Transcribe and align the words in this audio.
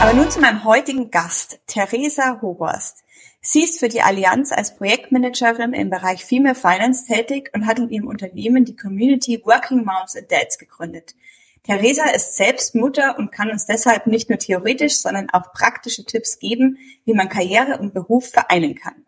Aber 0.00 0.12
nun 0.12 0.30
zu 0.30 0.40
meinem 0.40 0.62
heutigen 0.62 1.10
Gast, 1.10 1.58
Theresa 1.66 2.40
Hoborst. 2.40 3.04
Sie 3.40 3.64
ist 3.64 3.80
für 3.80 3.88
die 3.88 4.00
Allianz 4.00 4.52
als 4.52 4.76
Projektmanagerin 4.76 5.72
im 5.72 5.90
Bereich 5.90 6.24
Female 6.24 6.54
Finance 6.54 7.04
tätig 7.04 7.50
und 7.52 7.66
hat 7.66 7.80
in 7.80 7.90
ihrem 7.90 8.06
Unternehmen 8.06 8.64
die 8.64 8.76
Community 8.76 9.42
Working 9.44 9.84
Moms 9.84 10.16
and 10.16 10.30
Dads 10.30 10.56
gegründet. 10.58 11.16
Theresa 11.64 12.04
ist 12.10 12.36
selbst 12.36 12.76
Mutter 12.76 13.18
und 13.18 13.32
kann 13.32 13.50
uns 13.50 13.66
deshalb 13.66 14.06
nicht 14.06 14.30
nur 14.30 14.38
theoretisch, 14.38 14.98
sondern 14.98 15.30
auch 15.30 15.52
praktische 15.52 16.04
Tipps 16.04 16.38
geben, 16.38 16.78
wie 17.04 17.14
man 17.14 17.28
Karriere 17.28 17.78
und 17.78 17.92
Beruf 17.92 18.30
vereinen 18.30 18.76
kann. 18.76 19.04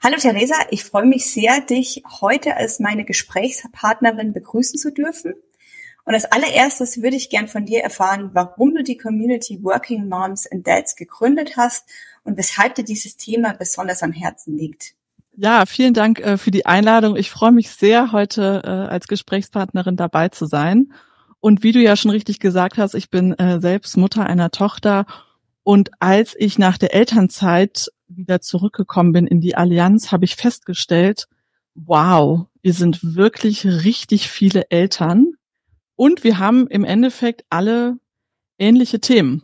Hallo 0.00 0.16
Theresa, 0.16 0.54
ich 0.70 0.84
freue 0.84 1.06
mich 1.06 1.30
sehr, 1.30 1.60
dich 1.60 2.04
heute 2.20 2.56
als 2.56 2.78
meine 2.78 3.04
Gesprächspartnerin 3.04 4.32
begrüßen 4.32 4.78
zu 4.78 4.92
dürfen. 4.92 5.34
Und 6.04 6.14
als 6.14 6.24
allererstes 6.24 7.02
würde 7.02 7.16
ich 7.16 7.30
gern 7.30 7.48
von 7.48 7.66
dir 7.66 7.82
erfahren, 7.82 8.30
warum 8.32 8.74
du 8.74 8.82
die 8.82 8.96
Community 8.96 9.62
Working 9.62 10.08
Moms 10.08 10.46
and 10.50 10.66
Dads 10.66 10.96
gegründet 10.96 11.56
hast 11.56 11.88
und 12.24 12.36
weshalb 12.36 12.74
dir 12.74 12.84
dieses 12.84 13.16
Thema 13.16 13.52
besonders 13.52 14.02
am 14.02 14.12
Herzen 14.12 14.56
liegt. 14.56 14.94
Ja, 15.36 15.64
vielen 15.66 15.94
Dank 15.94 16.20
äh, 16.20 16.36
für 16.36 16.50
die 16.50 16.66
Einladung. 16.66 17.16
Ich 17.16 17.30
freue 17.30 17.52
mich 17.52 17.70
sehr, 17.70 18.12
heute 18.12 18.62
äh, 18.64 18.68
als 18.68 19.08
Gesprächspartnerin 19.08 19.96
dabei 19.96 20.28
zu 20.28 20.46
sein. 20.46 20.92
Und 21.40 21.62
wie 21.62 21.72
du 21.72 21.80
ja 21.80 21.96
schon 21.96 22.10
richtig 22.10 22.40
gesagt 22.40 22.76
hast, 22.76 22.94
ich 22.94 23.10
bin 23.10 23.32
äh, 23.38 23.60
selbst 23.60 23.96
Mutter 23.96 24.26
einer 24.26 24.50
Tochter. 24.50 25.06
Und 25.62 25.90
als 26.00 26.34
ich 26.36 26.58
nach 26.58 26.76
der 26.76 26.94
Elternzeit 26.94 27.90
wieder 28.08 28.40
zurückgekommen 28.40 29.12
bin 29.12 29.26
in 29.26 29.40
die 29.40 29.54
Allianz, 29.54 30.12
habe 30.12 30.24
ich 30.24 30.36
festgestellt, 30.36 31.28
wow, 31.74 32.46
wir 32.60 32.74
sind 32.74 33.16
wirklich 33.16 33.64
richtig 33.64 34.28
viele 34.28 34.70
Eltern 34.70 35.32
und 36.00 36.24
wir 36.24 36.38
haben 36.38 36.66
im 36.66 36.84
Endeffekt 36.84 37.44
alle 37.50 37.98
ähnliche 38.56 39.00
Themen. 39.00 39.42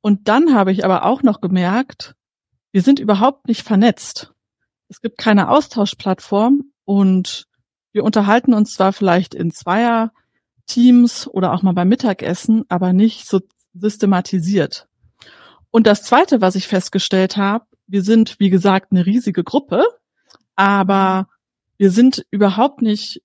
Und 0.00 0.28
dann 0.28 0.54
habe 0.54 0.70
ich 0.70 0.84
aber 0.84 1.04
auch 1.04 1.24
noch 1.24 1.40
gemerkt, 1.40 2.14
wir 2.70 2.80
sind 2.80 3.00
überhaupt 3.00 3.48
nicht 3.48 3.64
vernetzt. 3.64 4.32
Es 4.86 5.00
gibt 5.00 5.18
keine 5.18 5.48
Austauschplattform 5.48 6.70
und 6.84 7.48
wir 7.90 8.04
unterhalten 8.04 8.54
uns 8.54 8.74
zwar 8.74 8.92
vielleicht 8.92 9.34
in 9.34 9.50
Zweier 9.50 10.12
Teams 10.66 11.26
oder 11.26 11.52
auch 11.52 11.62
mal 11.62 11.74
beim 11.74 11.88
Mittagessen, 11.88 12.62
aber 12.68 12.92
nicht 12.92 13.26
so 13.26 13.40
systematisiert. 13.72 14.86
Und 15.72 15.88
das 15.88 16.04
Zweite, 16.04 16.40
was 16.40 16.54
ich 16.54 16.68
festgestellt 16.68 17.36
habe, 17.36 17.66
wir 17.88 18.02
sind, 18.04 18.38
wie 18.38 18.50
gesagt, 18.50 18.92
eine 18.92 19.06
riesige 19.06 19.42
Gruppe, 19.42 19.84
aber 20.54 21.26
wir 21.78 21.90
sind 21.90 22.24
überhaupt 22.30 22.80
nicht 22.80 23.22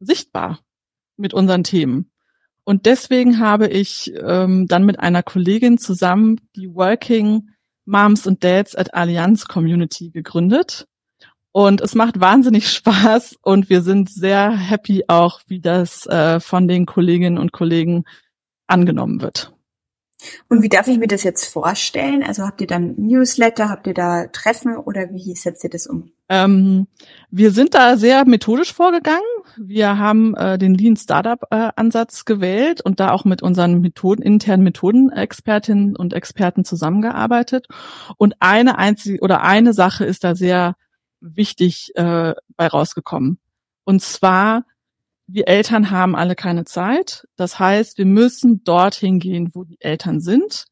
sichtbar 0.00 0.58
mit 1.16 1.34
unseren 1.34 1.64
Themen. 1.64 2.10
Und 2.64 2.86
deswegen 2.86 3.38
habe 3.38 3.68
ich 3.68 4.12
ähm, 4.16 4.66
dann 4.66 4.84
mit 4.84 4.98
einer 4.98 5.22
Kollegin 5.22 5.78
zusammen 5.78 6.40
die 6.56 6.74
Working 6.74 7.50
Moms 7.84 8.26
and 8.26 8.42
Dads 8.42 8.74
at 8.74 8.94
Allianz 8.94 9.46
Community 9.46 10.10
gegründet. 10.10 10.86
Und 11.52 11.80
es 11.80 11.94
macht 11.94 12.20
wahnsinnig 12.20 12.68
Spaß 12.72 13.36
und 13.42 13.68
wir 13.68 13.82
sind 13.82 14.10
sehr 14.10 14.50
happy 14.50 15.04
auch, 15.08 15.40
wie 15.46 15.60
das 15.60 16.06
äh, 16.06 16.40
von 16.40 16.66
den 16.66 16.86
Kolleginnen 16.86 17.38
und 17.38 17.52
Kollegen 17.52 18.04
angenommen 18.66 19.20
wird. 19.20 19.53
Und 20.48 20.62
wie 20.62 20.68
darf 20.68 20.88
ich 20.88 20.98
mir 20.98 21.06
das 21.06 21.22
jetzt 21.22 21.44
vorstellen? 21.46 22.22
Also 22.22 22.44
habt 22.44 22.60
ihr 22.60 22.66
dann 22.66 22.94
Newsletter, 22.96 23.68
habt 23.68 23.86
ihr 23.86 23.94
da 23.94 24.26
Treffen 24.28 24.76
oder 24.76 25.12
wie 25.12 25.34
setzt 25.34 25.64
ihr 25.64 25.70
das 25.70 25.86
um? 25.86 26.10
Ähm, 26.28 26.86
wir 27.30 27.50
sind 27.50 27.74
da 27.74 27.96
sehr 27.96 28.24
methodisch 28.26 28.72
vorgegangen. 28.72 29.20
Wir 29.56 29.98
haben 29.98 30.34
äh, 30.34 30.56
den 30.56 30.74
Lean 30.74 30.96
Startup 30.96 31.42
äh, 31.50 31.70
Ansatz 31.76 32.24
gewählt 32.24 32.80
und 32.80 32.98
da 32.98 33.10
auch 33.10 33.24
mit 33.24 33.42
unseren 33.42 33.80
Methoden, 33.80 34.22
internen 34.22 34.64
Methodenexpertinnen 34.64 35.96
und 35.96 36.14
Experten 36.14 36.64
zusammengearbeitet. 36.64 37.66
Und 38.16 38.36
eine 38.40 38.78
einzige 38.78 39.20
oder 39.20 39.42
eine 39.42 39.74
Sache 39.74 40.04
ist 40.04 40.24
da 40.24 40.34
sehr 40.34 40.76
wichtig 41.20 41.92
äh, 41.96 42.34
bei 42.56 42.66
rausgekommen. 42.66 43.38
Und 43.84 44.02
zwar, 44.02 44.64
wir 45.26 45.48
Eltern 45.48 45.90
haben 45.90 46.14
alle 46.14 46.34
keine 46.34 46.64
Zeit. 46.64 47.26
Das 47.36 47.58
heißt, 47.58 47.98
wir 47.98 48.06
müssen 48.06 48.62
dorthin 48.64 49.18
gehen, 49.18 49.50
wo 49.54 49.64
die 49.64 49.80
Eltern 49.80 50.20
sind 50.20 50.66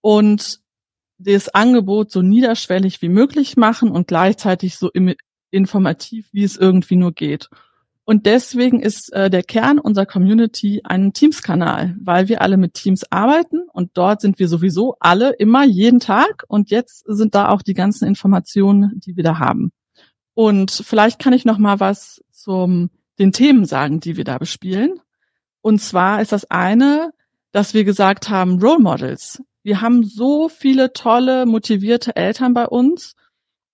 und 0.00 0.60
das 1.18 1.48
Angebot 1.48 2.12
so 2.12 2.22
niederschwellig 2.22 3.02
wie 3.02 3.08
möglich 3.08 3.56
machen 3.56 3.90
und 3.90 4.06
gleichzeitig 4.06 4.76
so 4.76 4.90
informativ, 5.50 6.28
wie 6.32 6.44
es 6.44 6.56
irgendwie 6.56 6.96
nur 6.96 7.12
geht. 7.12 7.48
Und 8.04 8.24
deswegen 8.24 8.80
ist 8.80 9.12
äh, 9.12 9.28
der 9.28 9.42
Kern 9.42 9.78
unserer 9.78 10.06
Community 10.06 10.80
ein 10.82 11.12
Teams-Kanal, 11.12 11.94
weil 12.00 12.28
wir 12.28 12.40
alle 12.40 12.56
mit 12.56 12.72
Teams 12.72 13.04
arbeiten 13.10 13.64
und 13.72 13.90
dort 13.98 14.22
sind 14.22 14.38
wir 14.38 14.48
sowieso 14.48 14.96
alle 14.98 15.32
immer 15.32 15.64
jeden 15.64 16.00
Tag 16.00 16.44
und 16.48 16.70
jetzt 16.70 17.04
sind 17.06 17.34
da 17.34 17.50
auch 17.50 17.60
die 17.60 17.74
ganzen 17.74 18.08
Informationen, 18.08 18.92
die 18.94 19.16
wir 19.16 19.24
da 19.24 19.38
haben. 19.38 19.72
Und 20.32 20.70
vielleicht 20.70 21.18
kann 21.18 21.34
ich 21.34 21.44
noch 21.44 21.58
mal 21.58 21.80
was 21.80 22.24
zum 22.30 22.88
den 23.18 23.32
Themen 23.32 23.64
sagen, 23.64 24.00
die 24.00 24.16
wir 24.16 24.24
da 24.24 24.38
bespielen. 24.38 25.00
Und 25.60 25.80
zwar 25.80 26.20
ist 26.22 26.32
das 26.32 26.50
eine, 26.50 27.10
dass 27.52 27.74
wir 27.74 27.84
gesagt 27.84 28.28
haben, 28.28 28.60
Role 28.60 28.78
Models. 28.78 29.42
Wir 29.62 29.80
haben 29.80 30.04
so 30.04 30.48
viele 30.48 30.92
tolle, 30.92 31.46
motivierte 31.46 32.16
Eltern 32.16 32.54
bei 32.54 32.66
uns 32.66 33.14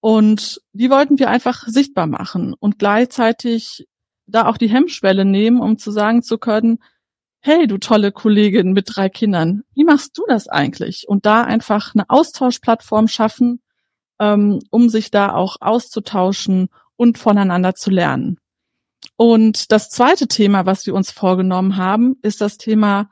und 0.00 0.60
die 0.72 0.90
wollten 0.90 1.18
wir 1.18 1.30
einfach 1.30 1.66
sichtbar 1.66 2.06
machen 2.06 2.54
und 2.58 2.78
gleichzeitig 2.78 3.86
da 4.26 4.46
auch 4.46 4.56
die 4.56 4.68
Hemmschwelle 4.68 5.24
nehmen, 5.24 5.60
um 5.60 5.78
zu 5.78 5.90
sagen 5.90 6.22
zu 6.22 6.38
können, 6.38 6.78
hey, 7.40 7.66
du 7.66 7.76
tolle 7.76 8.10
Kollegin 8.10 8.72
mit 8.72 8.88
drei 8.94 9.08
Kindern, 9.10 9.64
wie 9.74 9.84
machst 9.84 10.16
du 10.16 10.24
das 10.26 10.48
eigentlich? 10.48 11.06
Und 11.08 11.26
da 11.26 11.42
einfach 11.42 11.94
eine 11.94 12.08
Austauschplattform 12.08 13.06
schaffen, 13.06 13.60
ähm, 14.18 14.60
um 14.70 14.88
sich 14.88 15.10
da 15.10 15.34
auch 15.34 15.56
auszutauschen 15.60 16.68
und 16.96 17.18
voneinander 17.18 17.74
zu 17.74 17.90
lernen. 17.90 18.38
Und 19.16 19.70
das 19.72 19.90
zweite 19.90 20.26
Thema, 20.26 20.66
was 20.66 20.86
wir 20.86 20.94
uns 20.94 21.10
vorgenommen 21.10 21.76
haben, 21.76 22.16
ist 22.22 22.40
das 22.40 22.58
Thema, 22.58 23.08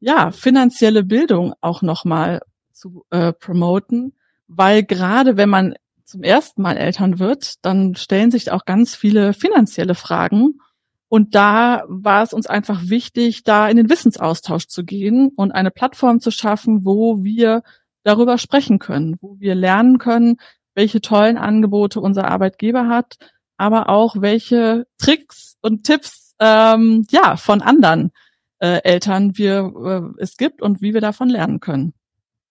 ja, 0.00 0.30
finanzielle 0.30 1.04
Bildung 1.04 1.54
auch 1.60 1.82
nochmal 1.82 2.40
zu 2.72 3.04
äh, 3.10 3.32
promoten, 3.32 4.14
weil 4.48 4.82
gerade 4.82 5.36
wenn 5.36 5.48
man 5.48 5.74
zum 6.04 6.22
ersten 6.22 6.62
Mal 6.62 6.76
Eltern 6.76 7.18
wird, 7.18 7.64
dann 7.64 7.94
stellen 7.94 8.30
sich 8.30 8.50
auch 8.50 8.64
ganz 8.64 8.96
viele 8.96 9.32
finanzielle 9.32 9.94
Fragen. 9.94 10.58
Und 11.08 11.34
da 11.34 11.84
war 11.88 12.22
es 12.22 12.32
uns 12.32 12.46
einfach 12.46 12.80
wichtig, 12.84 13.44
da 13.44 13.68
in 13.68 13.76
den 13.76 13.90
Wissensaustausch 13.90 14.66
zu 14.66 14.84
gehen 14.84 15.30
und 15.36 15.52
eine 15.52 15.70
Plattform 15.70 16.20
zu 16.20 16.30
schaffen, 16.30 16.84
wo 16.84 17.22
wir 17.22 17.62
darüber 18.02 18.38
sprechen 18.38 18.78
können, 18.78 19.16
wo 19.20 19.38
wir 19.38 19.54
lernen 19.54 19.98
können, 19.98 20.36
welche 20.74 21.00
tollen 21.00 21.36
Angebote 21.36 22.00
unser 22.00 22.26
Arbeitgeber 22.26 22.88
hat, 22.88 23.16
aber 23.60 23.90
auch 23.90 24.22
welche 24.22 24.86
Tricks 24.96 25.58
und 25.60 25.84
Tipps 25.84 26.34
ähm, 26.40 27.06
ja 27.10 27.36
von 27.36 27.60
anderen 27.60 28.10
äh, 28.58 28.80
Eltern 28.84 29.36
wir 29.36 30.14
äh, 30.16 30.22
es 30.22 30.38
gibt 30.38 30.62
und 30.62 30.80
wie 30.80 30.94
wir 30.94 31.02
davon 31.02 31.28
lernen 31.28 31.60
können. 31.60 31.92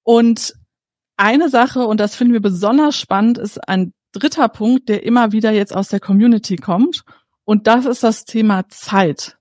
Und 0.04 0.54
eine 1.18 1.50
Sache, 1.50 1.88
und 1.88 2.00
das 2.00 2.16
finden 2.16 2.34
wir 2.34 2.42
besonders 2.42 2.96
spannend, 2.96 3.40
ist 3.40 3.58
ein 3.68 3.92
dritter 4.12 4.50
Punkt, 4.50 4.88
der 4.88 5.02
immer 5.04 5.32
wieder 5.32 5.52
jetzt 5.52 5.76
aus 5.76 5.90
der 5.90 6.00
Community 6.00 6.58
kommt. 6.58 7.04
Und 7.44 7.66
das 7.66 7.88
ist 7.88 8.04
das 8.04 8.26
Thema 8.26 8.70
Zeit. 8.70 9.40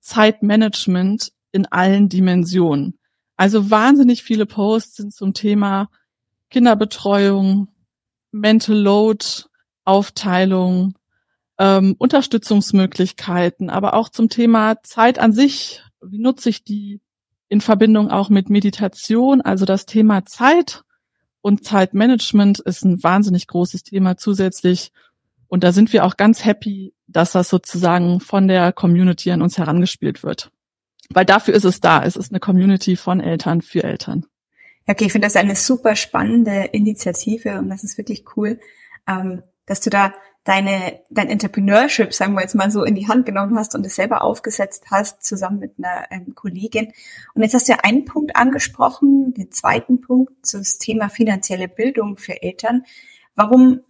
Zeitmanagement 0.00 1.32
in 1.52 1.64
allen 1.64 2.10
Dimensionen. 2.10 2.98
Also 3.38 3.70
wahnsinnig 3.70 4.22
viele 4.22 4.44
Posts 4.44 4.96
sind 4.96 5.14
zum 5.14 5.32
Thema 5.32 5.88
Kinderbetreuung, 6.50 7.68
Mental 8.30 8.76
Load, 8.76 9.24
Aufteilung, 9.86 10.97
ähm, 11.58 11.94
Unterstützungsmöglichkeiten, 11.98 13.70
aber 13.70 13.94
auch 13.94 14.08
zum 14.08 14.28
Thema 14.28 14.82
Zeit 14.82 15.18
an 15.18 15.32
sich. 15.32 15.82
Wie 16.00 16.18
nutze 16.18 16.48
ich 16.48 16.64
die 16.64 17.00
in 17.48 17.60
Verbindung 17.60 18.10
auch 18.10 18.28
mit 18.28 18.50
Meditation? 18.50 19.40
Also 19.40 19.64
das 19.64 19.86
Thema 19.86 20.24
Zeit 20.24 20.84
und 21.40 21.64
Zeitmanagement 21.64 22.60
ist 22.60 22.84
ein 22.84 23.02
wahnsinnig 23.02 23.46
großes 23.46 23.82
Thema 23.82 24.16
zusätzlich. 24.16 24.92
Und 25.48 25.64
da 25.64 25.72
sind 25.72 25.92
wir 25.92 26.04
auch 26.04 26.16
ganz 26.16 26.44
happy, 26.44 26.94
dass 27.06 27.32
das 27.32 27.48
sozusagen 27.48 28.20
von 28.20 28.48
der 28.48 28.72
Community 28.72 29.30
an 29.30 29.42
uns 29.42 29.58
herangespielt 29.58 30.22
wird. 30.22 30.50
Weil 31.10 31.24
dafür 31.24 31.54
ist 31.54 31.64
es 31.64 31.80
da. 31.80 32.04
Es 32.04 32.16
ist 32.16 32.30
eine 32.32 32.40
Community 32.40 32.96
von 32.96 33.20
Eltern 33.20 33.62
für 33.62 33.82
Eltern. 33.82 34.26
Okay, 34.86 35.06
ich 35.06 35.12
finde 35.12 35.26
das 35.26 35.36
eine 35.36 35.56
super 35.56 35.96
spannende 35.96 36.64
Initiative 36.72 37.58
und 37.58 37.68
das 37.68 37.84
ist 37.84 37.98
wirklich 37.98 38.24
cool, 38.36 38.58
ähm, 39.06 39.42
dass 39.68 39.80
du 39.80 39.90
da 39.90 40.12
deine, 40.44 41.00
dein 41.10 41.28
Entrepreneurship, 41.28 42.14
sagen 42.14 42.34
wir 42.34 42.40
jetzt 42.40 42.54
mal 42.54 42.70
so, 42.70 42.84
in 42.84 42.94
die 42.94 43.08
Hand 43.08 43.26
genommen 43.26 43.56
hast 43.58 43.74
und 43.74 43.84
es 43.84 43.96
selber 43.96 44.22
aufgesetzt 44.22 44.86
hast, 44.90 45.22
zusammen 45.22 45.58
mit 45.58 45.74
einer 45.78 46.06
ähm, 46.10 46.34
Kollegin. 46.34 46.92
Und 47.34 47.42
jetzt 47.42 47.54
hast 47.54 47.68
du 47.68 47.72
ja 47.72 47.78
einen 47.82 48.04
Punkt 48.04 48.34
angesprochen, 48.36 49.34
den 49.34 49.52
zweiten 49.52 50.00
Punkt, 50.00 50.32
das 50.52 50.78
Thema 50.78 51.08
finanzielle 51.08 51.68
Bildung 51.68 52.16
für 52.16 52.42
Eltern. 52.42 52.84
Warum 53.34 53.80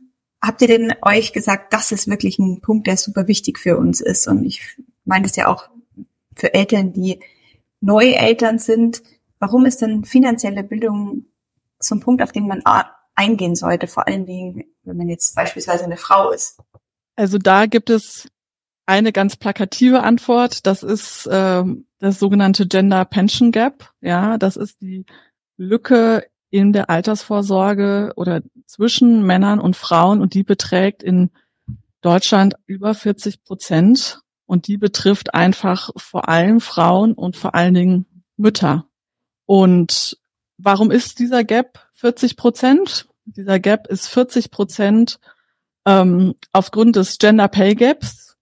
habt 0.43 0.63
ihr 0.63 0.69
denn 0.69 0.95
euch 1.03 1.33
gesagt, 1.33 1.73
das 1.73 1.93
ist 1.93 2.09
wirklich 2.09 2.39
ein 2.39 2.61
Punkt, 2.61 2.87
der 2.87 2.97
super 2.97 3.29
wichtig 3.29 3.59
für 3.59 3.79
uns 3.79 4.01
ist? 4.01 4.27
Und 4.27 4.45
ich 4.45 4.79
meine 5.05 5.27
das 5.27 5.37
ja 5.37 5.47
auch 5.47 5.69
für 6.35 6.55
Eltern, 6.55 6.93
die 6.93 7.21
neue 7.81 8.17
Eltern 8.17 8.59
sind, 8.59 9.03
Warum 9.39 9.67
ist 9.67 9.83
denn 9.83 10.05
finanzielle 10.05 10.65
Bildung 10.65 11.27
so 11.79 11.95
ein 11.95 12.01
Punkt, 12.01 12.23
auf 12.23 12.33
den 12.33 12.47
man 12.47 12.63
eingehen 13.19 13.57
sollte, 13.57 13.87
vor 13.89 14.07
allen 14.07 14.25
Dingen, 14.25 14.65
wenn 14.85 14.97
man 14.97 15.09
jetzt 15.09 15.35
beispielsweise 15.35 15.85
eine 15.85 15.97
Frau 15.97 16.31
ist? 16.31 16.61
Also 17.17 17.37
da 17.37 17.67
gibt 17.67 17.91
es 17.91 18.29
eine 18.87 19.13
ganz 19.13 19.37
plakative 19.37 20.03
Antwort. 20.03 20.67
Das 20.67 20.83
ist 20.83 21.27
äh, 21.27 21.65
das 21.99 22.19
sogenannte 22.19 22.67
Gender 22.67 23.05
Pension 23.05 23.53
Gap. 23.53 23.91
Ja, 24.01 24.39
das 24.39 24.57
ist 24.57 24.81
die 24.81 25.05
Lücke 25.57 26.25
in 26.51 26.73
der 26.73 26.89
Altersvorsorge 26.89 28.13
oder 28.17 28.43
zwischen 28.67 29.27
Männern 29.27 29.61
und 29.61 29.77
Frauen 29.77 30.23
und 30.23 30.33
die 30.33 30.45
beträgt 30.45 31.03
in 31.03 31.31
Deutschland 32.01 32.55
über 32.67 32.95
40 32.95 33.43
Prozent 33.43 34.23
und 34.47 34.69
die 34.69 34.79
betrifft 34.79 35.35
einfach 35.35 35.91
vor 35.97 36.29
allem 36.29 36.61
Frauen 36.61 37.13
und 37.13 37.37
vor 37.37 37.55
allen 37.55 37.75
Dingen 37.75 38.25
Mütter. 38.37 38.87
Und 39.45 40.19
warum 40.57 40.91
ist 40.91 41.19
dieser 41.19 41.45
Gap 41.45 41.89
40 41.95 42.37
Prozent? 42.37 43.08
Dieser 43.37 43.59
Gap 43.59 43.87
ist 43.89 44.09
40 44.09 44.51
Prozent 44.51 45.21
ähm, 45.85 46.35
aufgrund 46.53 46.97
des 46.97 47.19
Gender 47.19 47.49
Pay 47.49 47.75
Gaps. 47.75 48.37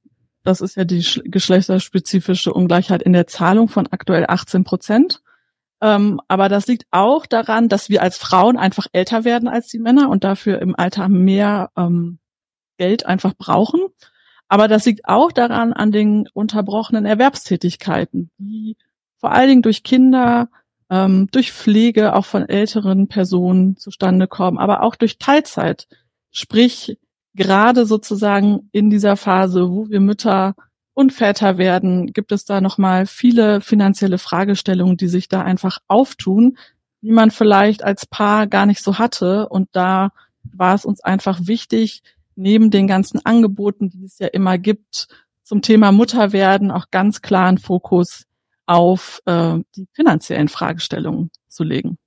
Das 0.45 0.61
ist 0.61 0.77
ja 0.77 0.85
die 0.85 1.05
geschlechterspezifische 1.25 2.53
Ungleichheit 2.53 3.03
in 3.03 3.13
der 3.13 3.27
Zahlung 3.27 3.69
von 3.69 3.89
aktuell 3.89 4.27
18 4.29 4.63
Prozent. 4.63 5.23
Ähm, 5.81 6.21
aber 6.29 6.49
das 6.49 6.69
liegt 6.69 6.87
auch 6.93 7.27
daran, 7.27 7.69
dass 7.69 7.89
wir 7.91 8.01
als 8.01 8.17
Frauen 8.17 8.57
einfach 8.57 8.87
älter 8.93 9.25
werden 9.25 9.49
als 9.49 9.67
die 9.69 9.81
Männer 9.81 10.09
und 10.09 10.25
dafür 10.25 10.61
im 10.63 10.77
Alter 10.77 11.09
mehr 11.09 11.71
ähm, 11.77 12.19
Geld 12.79 13.07
einfach 13.07 13.35
brauchen. 13.35 13.81
Aber 14.49 14.69
das 14.69 14.87
liegt 14.87 15.07
auch 15.09 15.33
daran 15.33 15.73
an 15.73 15.91
den 15.91 16.29
unterbrochenen 16.33 17.05
Erwerbstätigkeiten, 17.05 18.31
die 18.39 18.77
vor 19.17 19.33
allen 19.33 19.49
Dingen 19.49 19.63
durch 19.63 19.83
Kinder, 19.83 20.49
ähm, 20.91 21.29
durch 21.33 21.53
Pflege 21.53 22.15
auch 22.15 22.25
von 22.25 22.49
älteren 22.49 23.09
Personen 23.09 23.77
zustande 23.77 24.27
kommen, 24.27 24.59
aber 24.59 24.83
auch 24.83 24.97
durch 24.97 25.19
Teilzeit. 25.19 25.89
Sprich, 26.31 26.99
gerade 27.35 27.87
sozusagen 27.87 28.69
in 28.73 28.91
dieser 28.91 29.17
Phase, 29.17 29.71
wo 29.71 29.89
wir 29.89 30.01
Mütter 30.01 30.55
und 30.95 31.13
Väter 31.13 31.59
werden, 31.59 32.13
gibt 32.13 32.33
es 32.33 32.45
da 32.45 32.61
nochmal 32.61 33.07
viele 33.07 33.61
finanzielle 33.61 34.19
Fragestellungen, 34.19 34.97
die 34.97 35.09
sich 35.09 35.29
da 35.29 35.43
einfach 35.43 35.79
auftun, 35.89 36.57
die 37.03 37.13
man 37.13 37.31
vielleicht 37.31 37.85
als 37.85 38.07
Paar 38.07 38.47
gar 38.47 38.67
nicht 38.67 38.83
so 38.83 38.99
hatte. 38.99 39.49
Und 39.49 39.69
da 39.73 40.11
war 40.43 40.75
es 40.75 40.85
uns 40.85 41.03
einfach 41.03 41.41
wichtig, 41.43 42.03
neben 42.35 42.71
den 42.71 42.87
ganzen 42.87 43.25
Angeboten, 43.25 43.91
die 43.91 44.05
es 44.05 44.19
ja 44.19 44.29
immer 44.29 44.59
gibt, 44.59 45.09
zum 45.43 45.63
Thema 45.63 45.93
Mutterwerden 45.93 46.71
auch 46.71 46.91
ganz 46.91 47.23
klaren 47.23 47.59
Fokus 47.59 48.26
auf 48.67 49.23
äh, 49.27 49.59
die 49.75 49.87
finanziellen 49.93 50.49
Fragestellungen 50.49 51.31
zu 51.49 51.65
legen. 51.65 51.99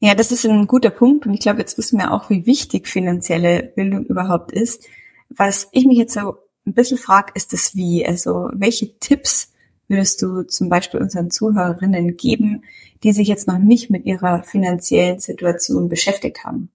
Ja, 0.00 0.14
das 0.14 0.30
ist 0.30 0.46
ein 0.46 0.66
guter 0.66 0.90
Punkt 0.90 1.26
und 1.26 1.34
ich 1.34 1.40
glaube, 1.40 1.58
jetzt 1.58 1.76
wissen 1.76 1.98
wir 1.98 2.12
auch, 2.12 2.30
wie 2.30 2.46
wichtig 2.46 2.86
finanzielle 2.86 3.62
Bildung 3.74 4.04
überhaupt 4.06 4.52
ist. 4.52 4.84
Was 5.28 5.68
ich 5.72 5.86
mich 5.86 5.98
jetzt 5.98 6.14
so 6.14 6.36
ein 6.66 6.74
bisschen 6.74 6.98
frage, 6.98 7.32
ist 7.34 7.52
das 7.52 7.74
wie. 7.74 8.06
Also 8.06 8.48
welche 8.52 8.96
Tipps 8.98 9.52
würdest 9.88 10.22
du 10.22 10.42
zum 10.42 10.68
Beispiel 10.68 11.00
unseren 11.00 11.30
Zuhörerinnen 11.30 12.16
geben, 12.16 12.62
die 13.02 13.12
sich 13.12 13.26
jetzt 13.26 13.48
noch 13.48 13.58
nicht 13.58 13.90
mit 13.90 14.06
ihrer 14.06 14.42
finanziellen 14.42 15.18
Situation 15.18 15.88
beschäftigt 15.88 16.44
haben? 16.44 16.70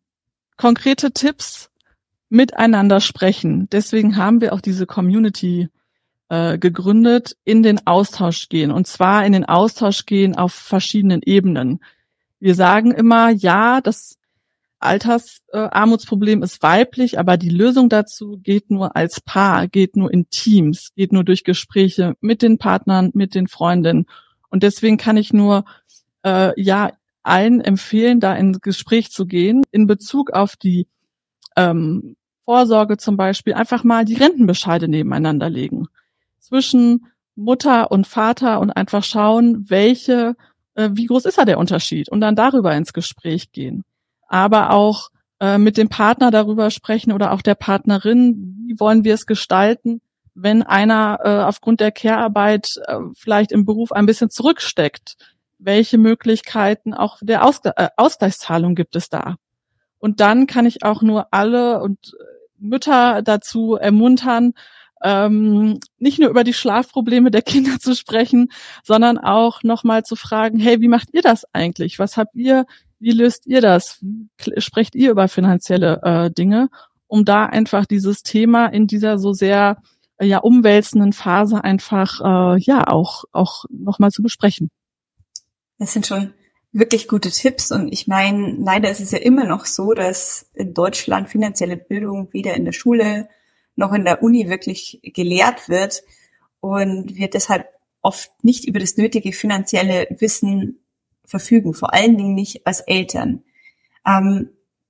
Konkrete 0.57 1.11
Tipps 1.11 1.69
miteinander 2.29 2.99
sprechen. 2.99 3.69
Deswegen 3.71 4.17
haben 4.17 4.41
wir 4.41 4.53
auch 4.53 4.61
diese 4.61 4.85
Community 4.85 5.69
äh, 6.29 6.57
gegründet, 6.57 7.35
in 7.43 7.63
den 7.63 7.85
Austausch 7.85 8.49
gehen. 8.49 8.71
Und 8.71 8.87
zwar 8.87 9.25
in 9.25 9.33
den 9.33 9.45
Austausch 9.45 10.05
gehen 10.05 10.35
auf 10.35 10.53
verschiedenen 10.53 11.21
Ebenen. 11.23 11.79
Wir 12.39 12.55
sagen 12.55 12.91
immer, 12.91 13.29
ja, 13.29 13.81
das 13.81 14.17
Altersarmutsproblem 14.79 16.41
äh, 16.41 16.45
ist 16.45 16.61
weiblich, 16.61 17.17
aber 17.17 17.37
die 17.37 17.49
Lösung 17.49 17.89
dazu 17.89 18.39
geht 18.43 18.69
nur 18.69 18.95
als 18.95 19.21
Paar, 19.21 19.67
geht 19.67 19.95
nur 19.95 20.13
in 20.13 20.29
Teams, 20.29 20.91
geht 20.95 21.13
nur 21.13 21.23
durch 21.23 21.43
Gespräche 21.43 22.15
mit 22.19 22.41
den 22.41 22.57
Partnern, 22.57 23.11
mit 23.13 23.33
den 23.33 23.47
Freundinnen. 23.47 24.05
Und 24.49 24.63
deswegen 24.63 24.97
kann 24.97 25.17
ich 25.17 25.33
nur 25.33 25.65
äh, 26.25 26.59
ja 26.61 26.91
allen 27.23 27.61
empfehlen, 27.61 28.19
da 28.19 28.35
ins 28.35 28.59
Gespräch 28.59 29.11
zu 29.11 29.25
gehen 29.25 29.63
in 29.71 29.87
Bezug 29.87 30.31
auf 30.31 30.57
die 30.57 30.87
ähm, 31.55 32.15
Vorsorge 32.43 32.97
zum 32.97 33.15
Beispiel 33.15 33.53
einfach 33.53 33.85
mal 33.85 34.03
die 34.03 34.15
Rentenbescheide 34.15 34.89
nebeneinander 34.89 35.49
legen. 35.49 35.87
Zwischen 36.53 37.07
Mutter 37.35 37.89
und 37.89 38.05
Vater 38.05 38.59
und 38.59 38.69
einfach 38.69 39.03
schauen, 39.03 39.71
welche, 39.71 40.35
äh, 40.75 40.91
wie 40.93 41.07
groß 41.07 41.25
ist 41.25 41.39
da 41.39 41.45
der 41.45 41.57
Unterschied 41.57 42.09
und 42.09 42.21
dann 42.21 42.35
darüber 42.35 42.75
ins 42.75 42.93
Gespräch 42.93 43.51
gehen. 43.51 43.83
Aber 44.27 44.69
auch 44.69 45.09
äh, 45.39 45.57
mit 45.57 45.77
dem 45.77 45.89
Partner 45.89 46.29
darüber 46.29 46.69
sprechen 46.69 47.11
oder 47.11 47.31
auch 47.31 47.41
der 47.41 47.55
Partnerin, 47.55 48.65
wie 48.67 48.79
wollen 48.79 49.03
wir 49.03 49.15
es 49.15 49.25
gestalten, 49.25 49.99
wenn 50.35 50.61
einer 50.61 51.21
äh, 51.23 51.43
aufgrund 51.43 51.79
der 51.79 51.91
Care-Arbeit 51.91 52.79
äh, 52.85 52.99
vielleicht 53.15 53.51
im 53.51 53.65
Beruf 53.65 53.91
ein 53.91 54.05
bisschen 54.05 54.29
zurücksteckt. 54.29 55.15
Welche 55.57 55.97
Möglichkeiten 55.97 56.93
auch 56.93 57.17
der 57.21 57.45
Ausg 57.45 57.65
äh, 57.65 57.87
Ausgleichszahlung 57.97 58.75
gibt 58.75 58.95
es 58.95 59.09
da? 59.09 59.37
Und 59.97 60.19
dann 60.19 60.45
kann 60.45 60.67
ich 60.67 60.83
auch 60.83 61.01
nur 61.01 61.29
alle 61.31 61.81
und 61.81 62.15
Mütter 62.59 63.23
dazu 63.23 63.73
ermuntern, 63.75 64.53
ähm, 65.03 65.79
nicht 65.99 66.19
nur 66.19 66.29
über 66.29 66.43
die 66.43 66.53
Schlafprobleme 66.53 67.31
der 67.31 67.41
Kinder 67.43 67.79
zu 67.79 67.95
sprechen, 67.95 68.49
sondern 68.83 69.17
auch 69.17 69.63
nochmal 69.63 70.03
zu 70.03 70.15
fragen, 70.15 70.59
hey, 70.59 70.81
wie 70.81 70.87
macht 70.87 71.09
ihr 71.13 71.21
das 71.21 71.45
eigentlich? 71.53 71.99
Was 71.99 72.17
habt 72.17 72.35
ihr, 72.35 72.65
wie 72.99 73.11
löst 73.11 73.45
ihr 73.45 73.61
das? 73.61 74.03
Sprecht 74.57 74.95
ihr 74.95 75.11
über 75.11 75.27
finanzielle 75.27 76.01
äh, 76.03 76.31
Dinge, 76.31 76.69
um 77.07 77.25
da 77.25 77.45
einfach 77.45 77.85
dieses 77.85 78.23
Thema 78.23 78.67
in 78.67 78.87
dieser 78.87 79.17
so 79.17 79.33
sehr 79.33 79.77
äh, 80.17 80.25
ja 80.25 80.39
umwälzenden 80.39 81.13
Phase 81.13 81.63
einfach 81.63 82.21
äh, 82.21 82.59
ja 82.59 82.87
auch 82.87 83.25
auch 83.31 83.65
nochmal 83.69 84.11
zu 84.11 84.23
besprechen. 84.23 84.69
Das 85.77 85.93
sind 85.93 86.07
schon 86.07 86.33
wirklich 86.71 87.07
gute 87.07 87.29
Tipps. 87.29 87.71
Und 87.71 87.91
ich 87.91 88.07
meine, 88.07 88.55
leider 88.59 88.89
ist 88.89 88.99
es 88.99 89.11
ja 89.11 89.19
immer 89.19 89.45
noch 89.45 89.65
so, 89.65 89.93
dass 89.93 90.49
in 90.53 90.73
Deutschland 90.73 91.29
finanzielle 91.29 91.77
Bildung 91.77 92.29
weder 92.31 92.55
in 92.55 92.65
der 92.65 92.71
Schule 92.71 93.29
noch 93.75 93.93
in 93.93 94.05
der 94.05 94.21
Uni 94.23 94.49
wirklich 94.49 94.99
gelehrt 95.03 95.69
wird 95.69 96.03
und 96.59 97.15
wir 97.15 97.29
deshalb 97.29 97.67
oft 98.01 98.31
nicht 98.43 98.65
über 98.65 98.79
das 98.79 98.97
nötige 98.97 99.33
finanzielle 99.33 100.07
Wissen 100.19 100.79
verfügen, 101.25 101.73
vor 101.73 101.93
allen 101.93 102.17
Dingen 102.17 102.35
nicht 102.35 102.67
als 102.67 102.81
Eltern. 102.81 103.43
Ähm, 104.05 104.49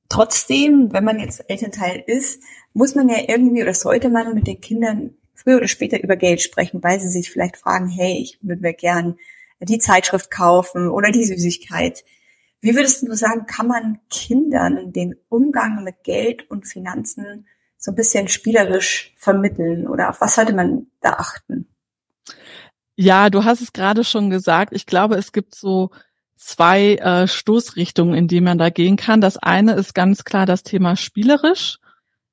trotzdem, 0.10 0.92
wenn 0.92 1.04
man 1.04 1.20
jetzt 1.20 1.50
Elternteil 1.50 2.04
ist, 2.06 2.42
muss 2.74 2.96
man 2.96 3.08
ja 3.10 3.18
irgendwie 3.28 3.62
oder 3.62 3.74
sollte 3.74 4.10
man 4.10 4.34
mit 4.34 4.48
den 4.48 4.60
Kindern 4.60 5.16
früher 5.34 5.58
oder 5.58 5.68
später 5.68 6.02
über 6.04 6.16
Geld 6.16 6.42
sprechen, 6.42 6.84
weil 6.84 7.00
sie 7.00 7.10
sich 7.10 7.30
vielleicht 7.30 7.58
fragen, 7.58 7.88
hey, 7.88 8.18
ich 8.22 8.40
würde 8.42 8.62
mir 8.62 8.74
gern 8.74 9.18
die 9.60 9.80
Zeitschrift 9.80 10.32
kaufen 10.32 10.90
oder 10.90 11.12
die 11.12 11.25
Süßigkeit. 11.25 12.04
Wie 12.62 12.75
würdest 12.75 13.04
du 13.04 13.13
sagen, 13.13 13.46
kann 13.46 13.68
man 13.68 14.00
Kindern 14.10 14.92
den 14.94 15.16
Umgang 15.30 15.84
mit 15.84 16.04
Geld 16.04 16.50
und 16.50 16.68
Finanzen 16.68 17.46
so 17.84 17.92
ein 17.92 17.96
bisschen 17.96 18.28
spielerisch 18.28 19.13
vermitteln 19.18 19.88
oder 19.88 20.10
auf 20.10 20.22
was 20.22 20.36
sollte 20.36 20.54
man 20.54 20.88
da 21.02 21.13
achten? 21.13 21.68
Ja, 22.96 23.30
du 23.30 23.44
hast 23.44 23.62
es 23.62 23.74
gerade 23.74 24.04
schon 24.04 24.30
gesagt. 24.30 24.74
Ich 24.74 24.86
glaube, 24.86 25.16
es 25.16 25.32
gibt 25.32 25.56
so 25.56 25.90
zwei 26.36 26.96
äh, 26.96 27.28
Stoßrichtungen, 27.28 28.16
in 28.16 28.28
die 28.28 28.42
man 28.42 28.58
da 28.58 28.70
gehen 28.70 28.98
kann. 28.98 29.22
Das 29.22 29.38
eine 29.38 29.74
ist 29.74 29.96
ganz 29.96 30.24
klar 30.24 30.46
das 30.46 30.63
Thema 30.63 30.96
spielerisch 30.96 31.80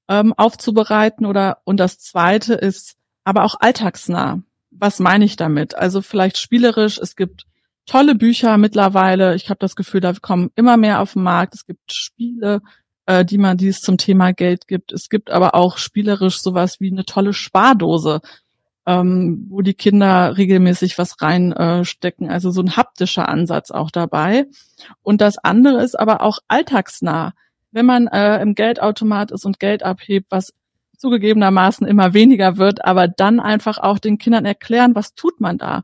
ähm, 0.09 0.35
aufzubereiten 0.37 1.27
oder 1.27 1.59
und 1.65 1.79
das 1.79 1.99
zweite 1.99 2.55
ist 2.55 2.97
aber 3.25 3.45
auch 3.45 3.57
alltagsnah 3.61 4.43
was 4.71 4.99
meine 4.99 5.25
ich 5.25 5.37
damit? 5.37 5.75
Also 5.75 6.03
vielleicht 6.03 6.39
spielerisch, 6.39 6.99
es 6.99 7.17
gibt 7.17 7.47
tolle 7.87 8.15
Bücher 8.15 8.57
mittlerweile. 8.57 9.35
Ich 9.35 9.51
habe 9.51 9.59
das 9.59 9.77
Gefühl, 9.77 10.01
da 10.01 10.13
kommen 10.15 10.51
immer 10.55 10.77
mehr 10.77 11.01
auf 11.01 11.15
den 11.15 11.23
Markt. 11.23 11.55
Es 11.55 11.67
gibt 11.67 11.93
Spiele, 11.93 12.63
äh, 13.07 13.25
die 13.25 13.39
man, 13.39 13.57
die 13.57 13.69
es 13.69 13.81
zum 13.81 13.99
Thema 13.99 14.33
Geld 14.33 14.69
gibt. 14.69 14.93
Es 14.93 15.09
gibt 15.09 15.31
aber 15.31 15.55
auch 15.55 15.79
spielerisch 15.79 16.41
sowas 16.41 16.81
wie 16.81 16.91
eine 16.91 17.05
tolle 17.05 17.33
Spardose, 17.33 18.21
ähm, 18.87 19.47
wo 19.49 19.63
die 19.63 19.75
Kinder 19.75 20.37
regelmäßig 20.37 20.99
was 20.99 21.21
reinstecken. 21.21 22.29
Äh, 22.29 22.33
also 22.33 22.51
so 22.51 22.61
ein 22.63 22.77
haptischer 22.77 23.29
Ansatz 23.29 23.71
auch 23.71 23.91
dabei. 23.91 24.47
Und 25.03 25.21
das 25.21 25.39
andere 25.39 25.83
ist 25.83 25.99
aber 25.99 26.23
auch 26.23 26.39
alltagsnah. 26.49 27.35
Wenn 27.73 27.87
man 27.87 28.09
äh, 28.09 28.41
im 28.43 28.55
Geldautomat 28.55 29.31
ist 29.31 29.45
und 29.45 29.61
Geld 29.61 29.83
abhebt, 29.83 30.27
was 30.31 30.53
zugegebenermaßen 30.99 31.87
immer 31.87 32.15
weniger 32.15 32.59
wird, 32.59 32.85
aber 32.85 33.09
dann 33.09 33.41
einfach 33.41 33.79
auch 33.79 33.99
den 33.99 34.19
Kindern 34.19 34.45
erklären, 34.45 34.95
was 34.95 35.15
tut 35.15 35.41
man 35.41 35.57
da. 35.57 35.83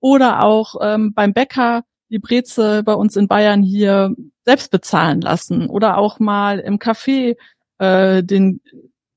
Oder 0.00 0.42
auch 0.42 0.76
ähm, 0.80 1.12
beim 1.12 1.32
Bäcker 1.32 1.84
die 2.14 2.20
Breze 2.20 2.84
bei 2.84 2.94
uns 2.94 3.16
in 3.16 3.26
Bayern 3.26 3.62
hier 3.64 4.14
selbst 4.44 4.70
bezahlen 4.70 5.20
lassen 5.20 5.68
oder 5.68 5.98
auch 5.98 6.20
mal 6.20 6.60
im 6.60 6.78
Café 6.78 7.36
äh, 7.78 8.22
den 8.22 8.60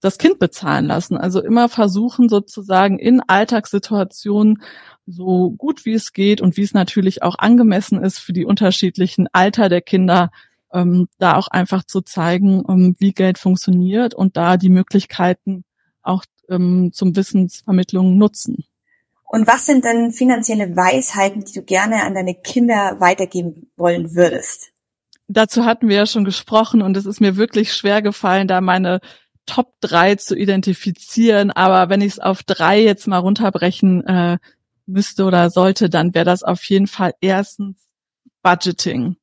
das 0.01 0.17
Kind 0.17 0.39
bezahlen 0.39 0.85
lassen. 0.85 1.15
Also 1.17 1.41
immer 1.43 1.69
versuchen 1.69 2.27
sozusagen 2.29 2.99
in 2.99 3.21
Alltagssituationen 3.21 4.61
so 5.05 5.51
gut 5.51 5.85
wie 5.85 5.93
es 5.93 6.11
geht 6.13 6.41
und 6.41 6.57
wie 6.57 6.63
es 6.63 6.73
natürlich 6.73 7.23
auch 7.23 7.37
angemessen 7.37 8.03
ist 8.03 8.19
für 8.19 8.33
die 8.33 8.45
unterschiedlichen 8.45 9.27
Alter 9.31 9.69
der 9.69 9.81
Kinder, 9.81 10.31
ähm, 10.73 11.07
da 11.19 11.35
auch 11.35 11.47
einfach 11.47 11.83
zu 11.83 12.01
zeigen, 12.01 12.63
ähm, 12.67 12.95
wie 12.99 13.13
Geld 13.13 13.37
funktioniert 13.37 14.13
und 14.13 14.37
da 14.37 14.57
die 14.57 14.69
Möglichkeiten 14.69 15.63
auch 16.01 16.25
ähm, 16.49 16.91
zum 16.93 17.15
Wissensvermittlung 17.15 18.17
nutzen. 18.17 18.65
Und 19.27 19.45
was 19.45 19.65
sind 19.65 19.83
denn 19.83 20.11
finanzielle 20.11 20.75
Weisheiten, 20.75 21.43
die 21.43 21.53
du 21.53 21.61
gerne 21.61 22.03
an 22.03 22.15
deine 22.15 22.33
Kinder 22.33 22.99
weitergeben 22.99 23.69
wollen 23.75 24.15
würdest? 24.15 24.71
Dazu 25.27 25.65
hatten 25.65 25.89
wir 25.89 25.97
ja 25.97 26.05
schon 26.05 26.23
gesprochen 26.23 26.81
und 26.81 26.95
es 26.95 27.05
ist 27.05 27.19
mir 27.19 27.35
wirklich 27.35 27.73
schwer 27.73 28.01
gefallen, 28.01 28.47
da 28.47 28.61
meine 28.61 29.01
Top 29.45 29.73
3 29.81 30.15
zu 30.15 30.37
identifizieren. 30.37 31.51
Aber 31.51 31.89
wenn 31.89 31.99
ich 31.99 32.13
es 32.13 32.19
auf 32.19 32.43
drei 32.43 32.81
jetzt 32.81 33.07
mal 33.07 33.17
runterbrechen 33.17 34.05
äh, 34.07 34.37
müsste 34.85 35.25
oder 35.25 35.49
sollte, 35.49 35.89
dann 35.89 36.13
wäre 36.13 36.25
das 36.25 36.43
auf 36.43 36.63
jeden 36.63 36.87
Fall 36.87 37.13
erstens 37.19 37.75
Budgeting. 38.41 39.17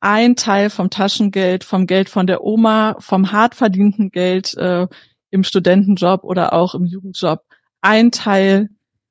Ein 0.00 0.36
Teil 0.36 0.68
vom 0.68 0.90
Taschengeld, 0.90 1.64
vom 1.64 1.86
Geld 1.86 2.10
von 2.10 2.26
der 2.26 2.44
Oma, 2.44 2.96
vom 3.00 3.32
hart 3.32 3.54
verdienten 3.54 4.10
Geld 4.10 4.54
äh, 4.58 4.86
im 5.30 5.42
Studentenjob 5.42 6.22
oder 6.22 6.52
auch 6.52 6.74
im 6.74 6.84
Jugendjob. 6.84 7.42
Ein 7.80 8.10
Teil 8.10 8.68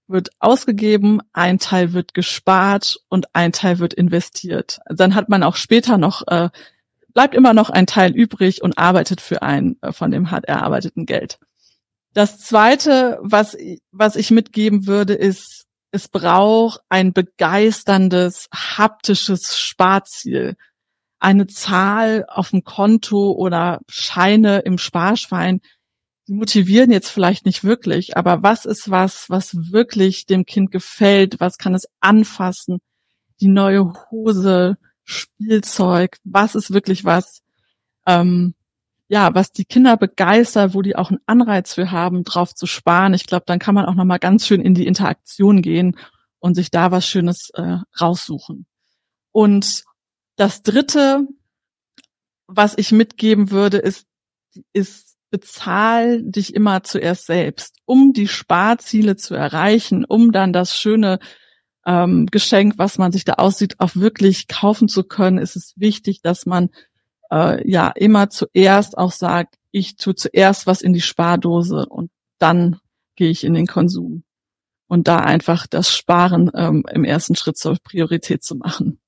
wird 0.07 0.29
ausgegeben, 0.39 1.21
ein 1.33 1.59
Teil 1.59 1.93
wird 1.93 2.13
gespart 2.13 2.97
und 3.09 3.35
ein 3.35 3.51
Teil 3.51 3.79
wird 3.79 3.93
investiert. 3.93 4.79
Dann 4.87 5.15
hat 5.15 5.29
man 5.29 5.43
auch 5.43 5.55
später 5.55 5.97
noch 5.97 6.25
äh, 6.27 6.49
bleibt 7.17 7.33
immer 7.33 7.55
noch 7.55 7.71
ein 7.71 7.87
Teil 7.87 8.15
übrig 8.15 8.61
und 8.61 8.77
arbeitet 8.77 9.21
für 9.21 9.41
ein 9.41 9.75
äh, 9.81 9.91
von 9.91 10.11
dem 10.11 10.29
hart 10.29 10.45
erarbeiteten 10.45 11.07
Geld. 11.07 11.39
Das 12.13 12.37
zweite, 12.37 13.17
was, 13.23 13.57
was 13.91 14.15
ich 14.15 14.29
mitgeben 14.29 14.85
würde, 14.85 15.13
ist, 15.13 15.65
es 15.89 16.09
braucht 16.09 16.81
ein 16.89 17.13
begeisterndes 17.13 18.49
haptisches 18.53 19.57
Sparziel. 19.57 20.57
Eine 21.19 21.47
Zahl 21.47 22.23
auf 22.27 22.51
dem 22.51 22.63
Konto 22.63 23.31
oder 23.31 23.81
Scheine 23.89 24.59
im 24.59 24.77
Sparschwein, 24.77 25.61
motivieren 26.27 26.91
jetzt 26.91 27.09
vielleicht 27.09 27.45
nicht 27.45 27.63
wirklich, 27.63 28.17
aber 28.17 28.43
was 28.43 28.65
ist 28.65 28.89
was, 28.89 29.29
was 29.29 29.71
wirklich 29.71 30.25
dem 30.25 30.45
Kind 30.45 30.71
gefällt? 30.71 31.39
Was 31.39 31.57
kann 31.57 31.73
es 31.73 31.87
anfassen? 31.99 32.79
Die 33.39 33.47
neue 33.47 33.93
Hose, 34.11 34.77
Spielzeug, 35.03 36.17
was 36.23 36.55
ist 36.55 36.73
wirklich 36.73 37.05
was, 37.05 37.41
ähm, 38.05 38.55
ja, 39.07 39.33
was 39.33 39.51
die 39.53 39.65
Kinder 39.65 39.95
begeistert, 39.95 40.73
wo 40.73 40.81
die 40.81 40.97
auch 40.97 41.09
einen 41.09 41.21
Anreiz 41.25 41.73
für 41.73 41.91
haben, 41.91 42.25
drauf 42.25 42.53
zu 42.53 42.65
sparen. 42.65 43.13
Ich 43.13 43.25
glaube, 43.25 43.45
dann 43.47 43.59
kann 43.59 43.75
man 43.75 43.85
auch 43.85 43.95
noch 43.95 44.03
mal 44.03 44.17
ganz 44.17 44.45
schön 44.45 44.61
in 44.61 44.73
die 44.73 44.87
Interaktion 44.87 45.61
gehen 45.61 45.97
und 46.39 46.55
sich 46.55 46.71
da 46.71 46.91
was 46.91 47.07
Schönes 47.07 47.49
äh, 47.53 47.77
raussuchen. 47.99 48.65
Und 49.31 49.85
das 50.35 50.61
Dritte, 50.61 51.25
was 52.47 52.77
ich 52.77 52.91
mitgeben 52.91 53.49
würde, 53.49 53.77
ist, 53.77 54.05
ist 54.73 55.06
bezahl 55.29 56.23
dich 56.23 56.53
immer 56.53 56.83
zuerst 56.83 57.25
selbst, 57.25 57.77
um 57.85 58.13
die 58.13 58.27
Sparziele 58.27 59.15
zu 59.15 59.35
erreichen, 59.35 60.05
um 60.05 60.31
dann 60.31 60.53
das 60.53 60.77
schöne 60.77 61.19
ähm, 61.85 62.27
Geschenk, 62.27 62.75
was 62.77 62.97
man 62.97 63.11
sich 63.11 63.25
da 63.25 63.33
aussieht, 63.33 63.75
auch 63.79 63.95
wirklich 63.95 64.47
kaufen 64.47 64.87
zu 64.87 65.03
können, 65.03 65.37
ist 65.37 65.55
es 65.55 65.73
wichtig, 65.77 66.21
dass 66.21 66.45
man 66.45 66.69
äh, 67.31 67.69
ja 67.69 67.89
immer 67.89 68.29
zuerst 68.29 68.97
auch 68.97 69.11
sagt, 69.11 69.55
ich 69.71 69.95
tue 69.95 70.15
zuerst 70.15 70.67
was 70.67 70.81
in 70.81 70.93
die 70.93 71.01
Spardose 71.01 71.85
und 71.85 72.11
dann 72.39 72.79
gehe 73.15 73.29
ich 73.29 73.43
in 73.43 73.53
den 73.53 73.67
Konsum. 73.67 74.23
Und 74.89 75.09
da 75.09 75.17
einfach 75.17 75.67
das 75.67 75.93
Sparen 75.93 76.49
ähm, 76.55 76.85
im 76.89 77.03
ersten 77.03 77.35
Schritt 77.35 77.57
zur 77.57 77.77
Priorität 77.83 78.43
zu 78.43 78.55
machen. 78.55 78.99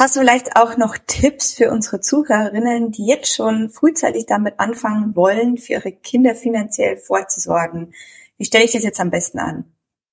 Hast 0.00 0.16
du 0.16 0.20
vielleicht 0.20 0.56
auch 0.56 0.78
noch 0.78 0.96
Tipps 1.06 1.52
für 1.52 1.70
unsere 1.70 2.00
Zuhörerinnen, 2.00 2.90
die 2.90 3.04
jetzt 3.04 3.34
schon 3.34 3.68
frühzeitig 3.68 4.24
damit 4.24 4.54
anfangen 4.58 5.14
wollen, 5.14 5.58
für 5.58 5.74
ihre 5.74 5.92
Kinder 5.92 6.34
finanziell 6.34 6.96
vorzusorgen? 6.96 7.92
Wie 8.38 8.46
stelle 8.46 8.64
ich 8.64 8.72
das 8.72 8.82
jetzt 8.82 8.98
am 8.98 9.10
besten 9.10 9.40
an? 9.40 9.64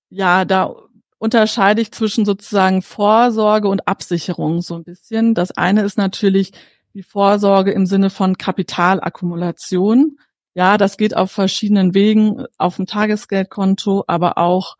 Ja, 0.10 0.44
da 0.44 0.75
unterscheide 1.20 1.82
ich 1.82 1.94
zwischen 1.94 2.25
sozusagen 2.25 2.82
Vorsorge 2.82 3.70
und 3.70 3.88
Absicherung 3.88 4.62
so 4.62 4.75
ein 4.75 4.84
bisschen. 4.84 5.34
Das 5.34 5.51
eine 5.51 5.84
ist 5.84 5.98
natürlich 5.98 6.51
die 6.94 7.03
Vorsorge 7.03 7.72
im 7.72 7.86
Sinne 7.86 8.10
von 8.10 8.38
Kapitalakkumulation. 8.38 10.20
Ja, 10.53 10.77
das 10.77 10.98
geht 10.98 11.15
auf 11.15 11.32
verschiedenen 11.32 11.94
Wegen, 11.94 12.44
auf 12.58 12.75
dem 12.75 12.88
Tagesgeldkonto, 12.88 14.03
aber 14.06 14.38
auch 14.38 14.75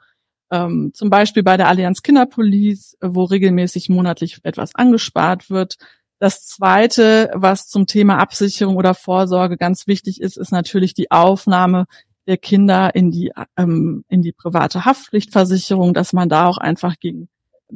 ähm, 0.52 0.92
zum 0.94 1.10
Beispiel 1.10 1.44
bei 1.44 1.58
der 1.58 1.68
Allianz 1.68 2.02
Kinderpolice, 2.02 2.98
wo 3.02 3.24
regelmäßig 3.24 3.90
monatlich 3.90 4.40
etwas 4.44 4.76
angespart 4.76 5.50
wird. 5.50 5.78
Das 6.20 6.46
zweite, 6.46 7.32
was 7.34 7.68
zum 7.68 7.86
Thema 7.86 8.18
Absicherung 8.18 8.76
oder 8.76 8.94
Vorsorge 8.94 9.58
ganz 9.58 9.88
wichtig 9.88 10.22
ist, 10.22 10.38
ist 10.38 10.52
natürlich 10.52 10.94
die 10.94 11.12
Aufnahme 11.12 11.86
der 12.26 12.38
Kinder 12.38 12.94
in 12.96 13.12
die, 13.12 13.32
ähm, 13.56 14.04
in 14.10 14.22
die 14.22 14.32
private 14.32 14.86
Haftpflichtversicherung, 14.86 15.94
dass 15.94 16.14
man 16.14 16.28
da 16.28 16.48
auch 16.48 16.58
einfach 16.58 16.96
gegen 17.00 17.30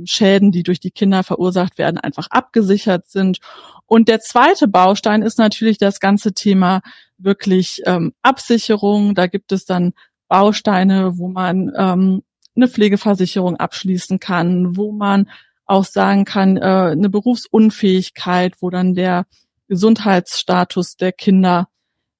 Schäden, 0.06 0.52
die 0.52 0.64
durch 0.64 0.80
die 0.80 0.92
Kinder 0.92 1.24
verursacht 1.24 1.78
werden, 1.78 1.98
einfach 1.98 2.28
abgesichert 2.30 3.10
sind. 3.10 3.40
Und 3.86 4.08
der 4.08 4.22
zweite 4.22 4.68
Baustein 4.68 5.22
ist 5.22 5.38
natürlich 5.38 5.78
das 5.78 6.00
ganze 6.00 6.34
Thema 6.34 6.82
wirklich 7.18 7.82
ähm, 7.86 8.14
Absicherung. 8.22 9.16
Da 9.16 9.28
gibt 9.28 9.52
es 9.52 9.66
dann 9.66 9.94
Bausteine, 10.28 11.18
wo 11.18 11.28
man 11.28 11.72
ähm, 11.78 12.24
eine 12.62 12.70
Pflegeversicherung 12.70 13.58
abschließen 13.58 14.20
kann, 14.20 14.78
wo 14.78 14.92
man 14.92 15.30
auch 15.66 15.86
sagen 15.86 16.26
kann, 16.26 16.58
äh, 16.58 16.62
eine 16.62 17.10
Berufsunfähigkeit, 17.10 18.56
wo 18.60 18.70
dann 18.70 18.94
der 18.94 19.26
Gesundheitsstatus 19.68 20.98
der 20.98 21.12
Kinder 21.12 21.70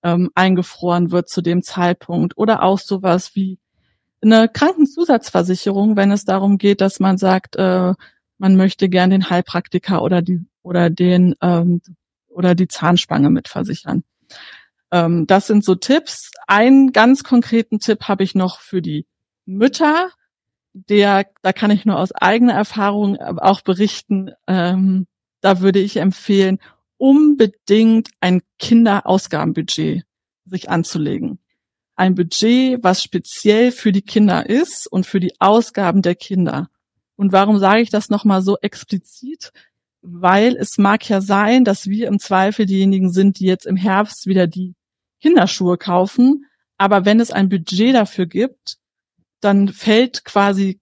ähm, 0.04 0.32
eingefroren 0.36 1.12
wird 1.12 1.30
zu 1.30 1.42
dem 1.42 1.62
Zeitpunkt 1.64 2.38
oder 2.38 2.64
auch 2.64 2.80
sowas 2.80 3.36
wie 3.36 3.60
eine 4.22 4.48
Krankenzusatzversicherung, 4.48 5.96
wenn 5.96 6.12
es 6.12 6.26
darum 6.26 6.58
geht, 6.58 6.82
dass 6.82 7.00
man 7.00 7.18
sagt, 7.18 7.56
äh, 7.56 7.94
man 8.38 8.56
möchte 8.56 8.90
gern 8.90 9.10
den 9.10 9.30
Heilpraktiker 9.30 10.02
oder 10.02 10.22
die 10.22 10.46
oder 10.64 10.90
den 10.90 11.36
ähm, 11.42 11.82
oder 12.30 12.56
die 12.56 12.68
Zahnspange 12.68 13.30
mitversichern. 13.30 14.04
Ähm, 14.92 15.28
das 15.28 15.48
sind 15.48 15.66
so 15.66 15.76
Tipps. 15.76 16.32
Einen 16.48 16.92
ganz 16.92 17.24
konkreten 17.24 17.80
Tipp 17.80 18.08
habe 18.08 18.24
ich 18.24 18.36
noch 18.36 18.60
für 18.60 18.82
die 18.82 19.06
Mütter. 19.46 20.10
Der, 20.74 21.28
da 21.42 21.54
kann 21.54 21.72
ich 21.72 21.86
nur 21.86 22.00
aus 22.00 22.12
eigener 22.14 22.54
Erfahrung 22.54 23.18
auch 23.18 23.62
berichten. 23.62 24.32
Ähm, 24.48 25.08
da 25.42 25.60
würde 25.60 25.80
ich 25.80 25.98
empfehlen, 25.98 26.60
unbedingt 26.98 28.10
ein 28.20 28.42
Kinderausgabenbudget 28.60 30.04
sich 30.46 30.70
anzulegen. 30.70 31.40
Ein 31.96 32.16
Budget, 32.16 32.84
was 32.84 33.04
speziell 33.04 33.72
für 33.72 33.92
die 33.92 34.02
Kinder 34.02 34.48
ist 34.50 34.88
und 34.88 35.06
für 35.06 35.20
die 35.20 35.34
Ausgaben 35.40 36.02
der 36.02 36.16
Kinder. 36.16 36.70
Und 37.16 37.32
warum 37.32 37.60
sage 37.60 37.82
ich 37.82 37.90
das 37.90 38.10
nochmal 38.10 38.42
so 38.42 38.58
explizit? 38.58 39.52
Weil 40.02 40.56
es 40.56 40.78
mag 40.78 41.08
ja 41.10 41.22
sein, 41.22 41.64
dass 41.64 41.88
wir 41.88 42.08
im 42.08 42.20
Zweifel 42.20 42.66
diejenigen 42.66 43.12
sind, 43.12 43.40
die 43.40 43.46
jetzt 43.46 43.66
im 43.66 43.76
Herbst 43.76 44.26
wieder 44.26 44.48
die 44.48 44.74
Kinderschuhe 45.22 45.78
kaufen. 45.78 46.46
Aber 46.78 47.06
wenn 47.06 47.20
es 47.20 47.30
ein 47.32 47.50
Budget 47.50 47.94
dafür 47.94 48.26
gibt, 48.26 48.78
dann 49.42 49.70
fällt 49.70 50.24
quasi 50.26 50.80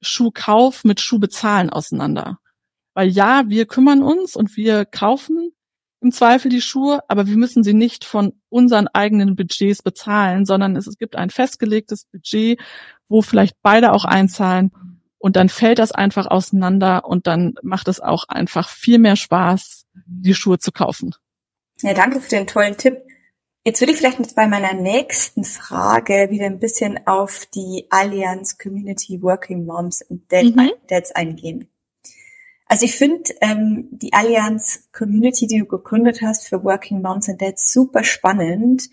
Schuhkauf 0.00 0.84
mit 0.84 1.00
Schuhbezahlen 1.00 1.70
auseinander. 1.70 2.38
Weil 2.94 3.08
ja, 3.08 3.44
wir 3.48 3.66
kümmern 3.66 4.02
uns 4.02 4.36
und 4.36 4.56
wir 4.56 4.84
kaufen 4.84 5.52
im 6.00 6.12
Zweifel 6.12 6.50
die 6.50 6.60
Schuhe, 6.60 7.00
aber 7.08 7.26
wir 7.26 7.36
müssen 7.36 7.64
sie 7.64 7.72
nicht 7.72 8.04
von 8.04 8.34
unseren 8.50 8.88
eigenen 8.88 9.36
Budgets 9.36 9.82
bezahlen, 9.82 10.44
sondern 10.44 10.76
es, 10.76 10.86
gibt 10.98 11.16
ein 11.16 11.30
festgelegtes 11.30 12.04
Budget, 12.04 12.60
wo 13.08 13.22
vielleicht 13.22 13.56
beide 13.62 13.92
auch 13.92 14.04
einzahlen 14.04 14.70
und 15.18 15.36
dann 15.36 15.48
fällt 15.48 15.78
das 15.78 15.92
einfach 15.92 16.26
auseinander 16.26 17.06
und 17.06 17.26
dann 17.26 17.54
macht 17.62 17.88
es 17.88 18.00
auch 18.00 18.28
einfach 18.28 18.68
viel 18.68 18.98
mehr 18.98 19.16
Spaß, 19.16 19.86
die 20.06 20.34
Schuhe 20.34 20.58
zu 20.58 20.70
kaufen. 20.70 21.14
Ja, 21.80 21.94
danke 21.94 22.20
für 22.20 22.28
den 22.28 22.46
tollen 22.46 22.76
Tipp. 22.76 22.98
Jetzt 23.66 23.80
würde 23.80 23.92
ich 23.92 23.98
vielleicht 23.98 24.20
mit 24.20 24.34
bei 24.34 24.46
meiner 24.46 24.74
nächsten 24.74 25.42
Frage 25.42 26.28
wieder 26.28 26.44
ein 26.44 26.58
bisschen 26.58 27.06
auf 27.06 27.46
die 27.46 27.86
Allianz 27.88 28.58
Community 28.58 29.22
Working 29.22 29.64
Moms 29.64 30.04
and 30.10 30.30
Dads 30.30 30.54
mhm. 30.54 31.14
eingehen. 31.14 31.68
Also 32.66 32.84
ich 32.84 32.94
finde 32.94 33.32
ähm, 33.40 33.88
die 33.90 34.12
Allianz 34.12 34.90
Community, 34.92 35.46
die 35.46 35.60
du 35.60 35.64
gegründet 35.64 36.20
hast 36.20 36.46
für 36.46 36.62
Working 36.62 37.00
Moms 37.00 37.30
and 37.30 37.40
Dads, 37.40 37.72
super 37.72 38.04
spannend 38.04 38.90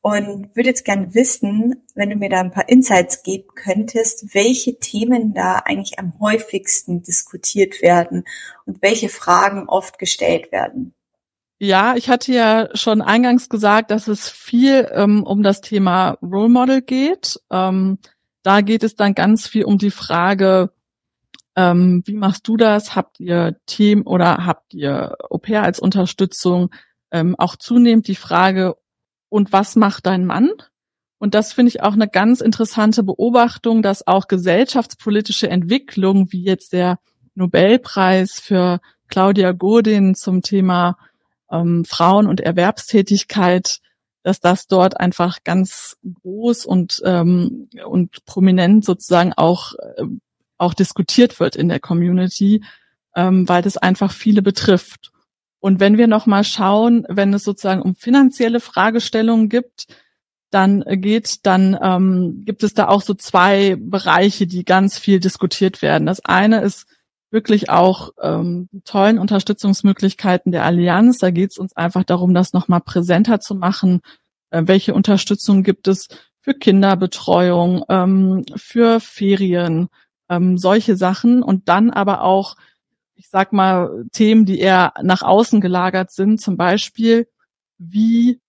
und 0.00 0.54
würde 0.54 0.68
jetzt 0.68 0.84
gerne 0.84 1.12
wissen, 1.12 1.82
wenn 1.96 2.10
du 2.10 2.16
mir 2.16 2.28
da 2.28 2.40
ein 2.40 2.52
paar 2.52 2.68
Insights 2.68 3.24
geben 3.24 3.48
könntest, 3.56 4.32
welche 4.32 4.78
Themen 4.78 5.34
da 5.34 5.56
eigentlich 5.56 5.98
am 5.98 6.20
häufigsten 6.20 7.02
diskutiert 7.02 7.82
werden 7.82 8.24
und 8.64 8.80
welche 8.80 9.08
Fragen 9.08 9.68
oft 9.68 9.98
gestellt 9.98 10.52
werden. 10.52 10.94
Ja, 11.58 11.94
ich 11.96 12.08
hatte 12.08 12.32
ja 12.32 12.68
schon 12.74 13.00
eingangs 13.00 13.48
gesagt, 13.48 13.90
dass 13.90 14.08
es 14.08 14.28
viel 14.28 14.88
ähm, 14.92 15.22
um 15.22 15.42
das 15.42 15.60
Thema 15.60 16.18
Role 16.20 16.48
Model 16.48 16.82
geht. 16.82 17.40
Ähm, 17.50 17.98
da 18.42 18.60
geht 18.60 18.82
es 18.82 18.96
dann 18.96 19.14
ganz 19.14 19.46
viel 19.46 19.64
um 19.64 19.78
die 19.78 19.90
Frage, 19.90 20.72
ähm, 21.56 22.02
wie 22.04 22.16
machst 22.16 22.48
du 22.48 22.56
das? 22.56 22.96
Habt 22.96 23.20
ihr 23.20 23.56
Team 23.66 24.02
oder 24.06 24.44
habt 24.44 24.74
ihr 24.74 25.16
Au 25.30 25.38
pair 25.38 25.62
als 25.62 25.78
Unterstützung? 25.78 26.70
Ähm, 27.10 27.36
auch 27.38 27.56
zunehmend 27.56 28.08
die 28.08 28.16
Frage, 28.16 28.76
und 29.34 29.52
was 29.52 29.74
macht 29.74 30.06
dein 30.06 30.26
Mann? 30.26 30.50
Und 31.18 31.34
das 31.34 31.52
finde 31.52 31.70
ich 31.70 31.82
auch 31.82 31.94
eine 31.94 32.06
ganz 32.06 32.40
interessante 32.40 33.02
Beobachtung, 33.02 33.82
dass 33.82 34.06
auch 34.06 34.28
gesellschaftspolitische 34.28 35.48
Entwicklungen, 35.48 36.30
wie 36.30 36.44
jetzt 36.44 36.72
der 36.72 37.00
Nobelpreis 37.34 38.38
für 38.38 38.80
Claudia 39.08 39.50
Godin 39.50 40.14
zum 40.14 40.42
Thema 40.42 40.96
ähm, 41.50 41.84
Frauen 41.84 42.26
und 42.26 42.40
Erwerbstätigkeit, 42.40 43.80
dass 44.22 44.40
das 44.40 44.66
dort 44.66 44.98
einfach 44.98 45.44
ganz 45.44 45.96
groß 46.22 46.66
und 46.66 47.02
ähm, 47.04 47.68
und 47.86 48.24
prominent 48.24 48.84
sozusagen 48.84 49.32
auch 49.34 49.74
äh, 49.74 50.04
auch 50.56 50.74
diskutiert 50.74 51.40
wird 51.40 51.56
in 51.56 51.68
der 51.68 51.80
Community, 51.80 52.64
ähm, 53.14 53.48
weil 53.48 53.62
das 53.62 53.76
einfach 53.76 54.12
viele 54.12 54.42
betrifft. 54.42 55.12
Und 55.60 55.80
wenn 55.80 55.98
wir 55.98 56.06
noch 56.06 56.26
mal 56.26 56.44
schauen, 56.44 57.06
wenn 57.08 57.32
es 57.32 57.44
sozusagen 57.44 57.82
um 57.82 57.94
finanzielle 57.94 58.60
Fragestellungen 58.60 59.48
gibt, 59.48 59.86
dann 60.50 60.84
geht, 60.86 61.46
dann 61.46 61.76
ähm, 61.82 62.42
gibt 62.44 62.62
es 62.62 62.74
da 62.74 62.88
auch 62.88 63.02
so 63.02 63.14
zwei 63.14 63.76
Bereiche, 63.78 64.46
die 64.46 64.64
ganz 64.64 64.98
viel 64.98 65.20
diskutiert 65.20 65.82
werden. 65.82 66.06
Das 66.06 66.24
eine 66.24 66.60
ist 66.60 66.86
wirklich 67.34 67.68
auch 67.68 68.12
ähm, 68.22 68.70
tollen 68.84 69.18
Unterstützungsmöglichkeiten 69.18 70.52
der 70.52 70.64
Allianz. 70.64 71.18
Da 71.18 71.30
geht 71.30 71.50
es 71.50 71.58
uns 71.58 71.76
einfach 71.76 72.04
darum, 72.04 72.32
das 72.32 72.54
nochmal 72.54 72.80
präsenter 72.80 73.40
zu 73.40 73.54
machen. 73.54 74.00
Äh, 74.50 74.62
welche 74.66 74.94
Unterstützung 74.94 75.64
gibt 75.64 75.88
es 75.88 76.08
für 76.40 76.54
Kinderbetreuung, 76.54 77.84
ähm, 77.88 78.44
für 78.54 79.00
Ferien, 79.00 79.88
ähm, 80.30 80.56
solche 80.56 80.96
Sachen 80.96 81.42
und 81.42 81.68
dann 81.68 81.90
aber 81.90 82.22
auch, 82.22 82.54
ich 83.16 83.28
sag 83.28 83.52
mal, 83.52 84.04
Themen, 84.12 84.46
die 84.46 84.60
eher 84.60 84.94
nach 85.02 85.22
außen 85.22 85.60
gelagert 85.60 86.12
sind, 86.12 86.40
zum 86.40 86.56
Beispiel, 86.56 87.26
wie 87.78 88.40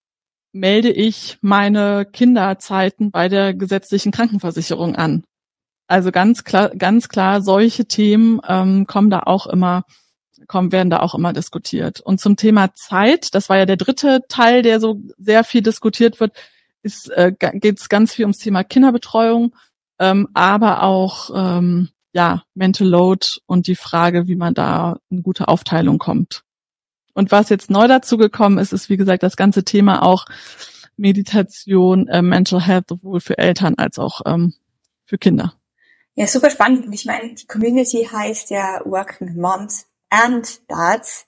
melde 0.51 0.91
ich 0.91 1.37
meine 1.41 2.05
Kinderzeiten 2.05 3.11
bei 3.11 3.29
der 3.29 3.53
gesetzlichen 3.53 4.11
Krankenversicherung 4.11 4.95
an? 4.95 5.23
Also 5.87 6.11
ganz 6.11 6.43
klar, 6.43 6.69
ganz 6.69 7.09
klar, 7.09 7.41
solche 7.41 7.85
Themen 7.85 8.41
ähm, 8.47 8.87
kommen 8.87 9.09
da 9.09 9.21
auch 9.21 9.45
immer, 9.45 9.83
kommen, 10.47 10.71
werden 10.71 10.89
da 10.89 10.99
auch 11.01 11.13
immer 11.13 11.31
diskutiert. 11.31 12.01
Und 12.01 12.19
zum 12.19 12.37
Thema 12.37 12.73
Zeit, 12.73 13.35
das 13.35 13.49
war 13.49 13.57
ja 13.57 13.65
der 13.65 13.77
dritte 13.77 14.21
Teil, 14.27 14.63
der 14.63 14.79
so 14.79 14.99
sehr 15.17 15.43
viel 15.43 15.61
diskutiert 15.61 16.19
wird, 16.19 16.33
ist, 16.81 17.09
äh, 17.11 17.33
geht 17.37 17.79
es 17.79 17.89
ganz 17.89 18.13
viel 18.13 18.25
ums 18.25 18.39
Thema 18.39 18.63
Kinderbetreuung, 18.63 19.55
ähm, 19.99 20.27
aber 20.33 20.83
auch 20.83 21.29
ähm, 21.35 21.89
ja 22.13 22.43
Mental 22.55 22.87
Load 22.87 23.27
und 23.45 23.67
die 23.67 23.75
Frage, 23.75 24.27
wie 24.27 24.35
man 24.35 24.53
da 24.53 24.97
eine 25.11 25.21
gute 25.21 25.47
Aufteilung 25.47 25.99
kommt. 25.99 26.43
Und 27.13 27.31
was 27.31 27.49
jetzt 27.49 27.69
neu 27.69 27.87
dazu 27.87 28.17
gekommen 28.17 28.57
ist, 28.57 28.73
ist 28.73 28.89
wie 28.89 28.97
gesagt 28.97 29.23
das 29.23 29.37
ganze 29.37 29.63
Thema 29.63 30.03
auch 30.03 30.25
Meditation, 30.97 32.07
äh, 32.07 32.21
Mental 32.21 32.61
Health 32.61 32.89
sowohl 32.89 33.19
für 33.19 33.37
Eltern 33.37 33.75
als 33.77 33.99
auch 33.99 34.21
ähm, 34.25 34.53
für 35.05 35.17
Kinder. 35.17 35.53
Ja, 36.15 36.27
super 36.27 36.49
spannend. 36.49 36.87
Und 36.87 36.93
ich 36.93 37.05
meine, 37.05 37.33
die 37.33 37.45
Community 37.45 38.07
heißt 38.09 38.49
ja 38.49 38.81
Working 38.85 39.35
Moms 39.35 39.87
and 40.09 40.61
Dads. 40.69 41.27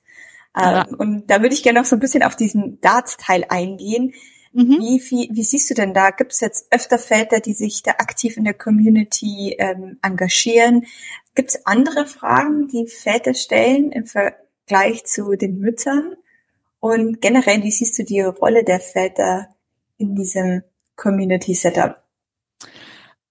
Ja. 0.55 0.87
Ähm, 0.87 0.95
und 0.97 1.27
da 1.27 1.41
würde 1.41 1.53
ich 1.53 1.63
gerne 1.63 1.79
noch 1.79 1.85
so 1.85 1.95
ein 1.95 1.99
bisschen 1.99 2.23
auf 2.23 2.35
diesen 2.35 2.79
Darts-Teil 2.81 3.45
eingehen. 3.49 4.13
Mhm. 4.53 4.79
Wie, 4.79 4.99
viel, 4.99 5.27
wie 5.31 5.43
siehst 5.43 5.69
du 5.69 5.73
denn 5.73 5.93
da? 5.93 6.09
Gibt 6.11 6.31
es 6.31 6.39
jetzt 6.39 6.67
öfter 6.71 6.97
Väter, 6.97 7.41
die 7.41 7.53
sich 7.53 7.83
da 7.83 7.91
aktiv 7.91 8.37
in 8.37 8.45
der 8.45 8.53
Community 8.53 9.55
ähm, 9.59 9.99
engagieren? 10.01 10.85
Gibt 11.35 11.49
es 11.49 11.65
andere 11.65 12.07
Fragen, 12.07 12.67
die 12.69 12.87
Väter 12.87 13.33
stellen 13.33 13.91
im 13.91 14.05
Vergleich 14.05 15.05
zu 15.05 15.35
den 15.35 15.59
Müttern? 15.59 16.15
Und 16.79 17.21
generell, 17.21 17.61
wie 17.63 17.71
siehst 17.71 17.99
du 17.99 18.03
die 18.03 18.21
Rolle 18.21 18.63
der 18.63 18.79
Väter 18.79 19.49
in 19.97 20.15
diesem 20.15 20.63
Community-Setup? 20.95 22.01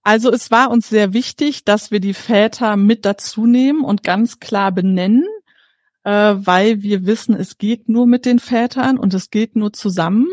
Also 0.07 0.31
es 0.31 0.51
war 0.51 0.71
uns 0.71 0.87
sehr 0.87 1.11
wichtig, 1.11 1.65
dass 1.65 1.91
wir 1.91 1.99
die 1.99 2.13
Väter 2.13 2.77
mit 2.77 3.03
dazu 3.03 3.45
nehmen 3.45 3.83
und 3.83 4.03
ganz 4.03 4.39
klar 4.39 4.71
benennen, 4.71 5.25
äh, 6.05 6.33
weil 6.37 6.81
wir 6.81 7.05
wissen, 7.05 7.35
es 7.35 7.57
geht 7.57 7.89
nur 7.89 8.07
mit 8.07 8.25
den 8.25 8.39
Vätern 8.39 8.97
und 8.97 9.13
es 9.13 9.31
geht 9.31 9.57
nur 9.57 9.73
zusammen. 9.73 10.29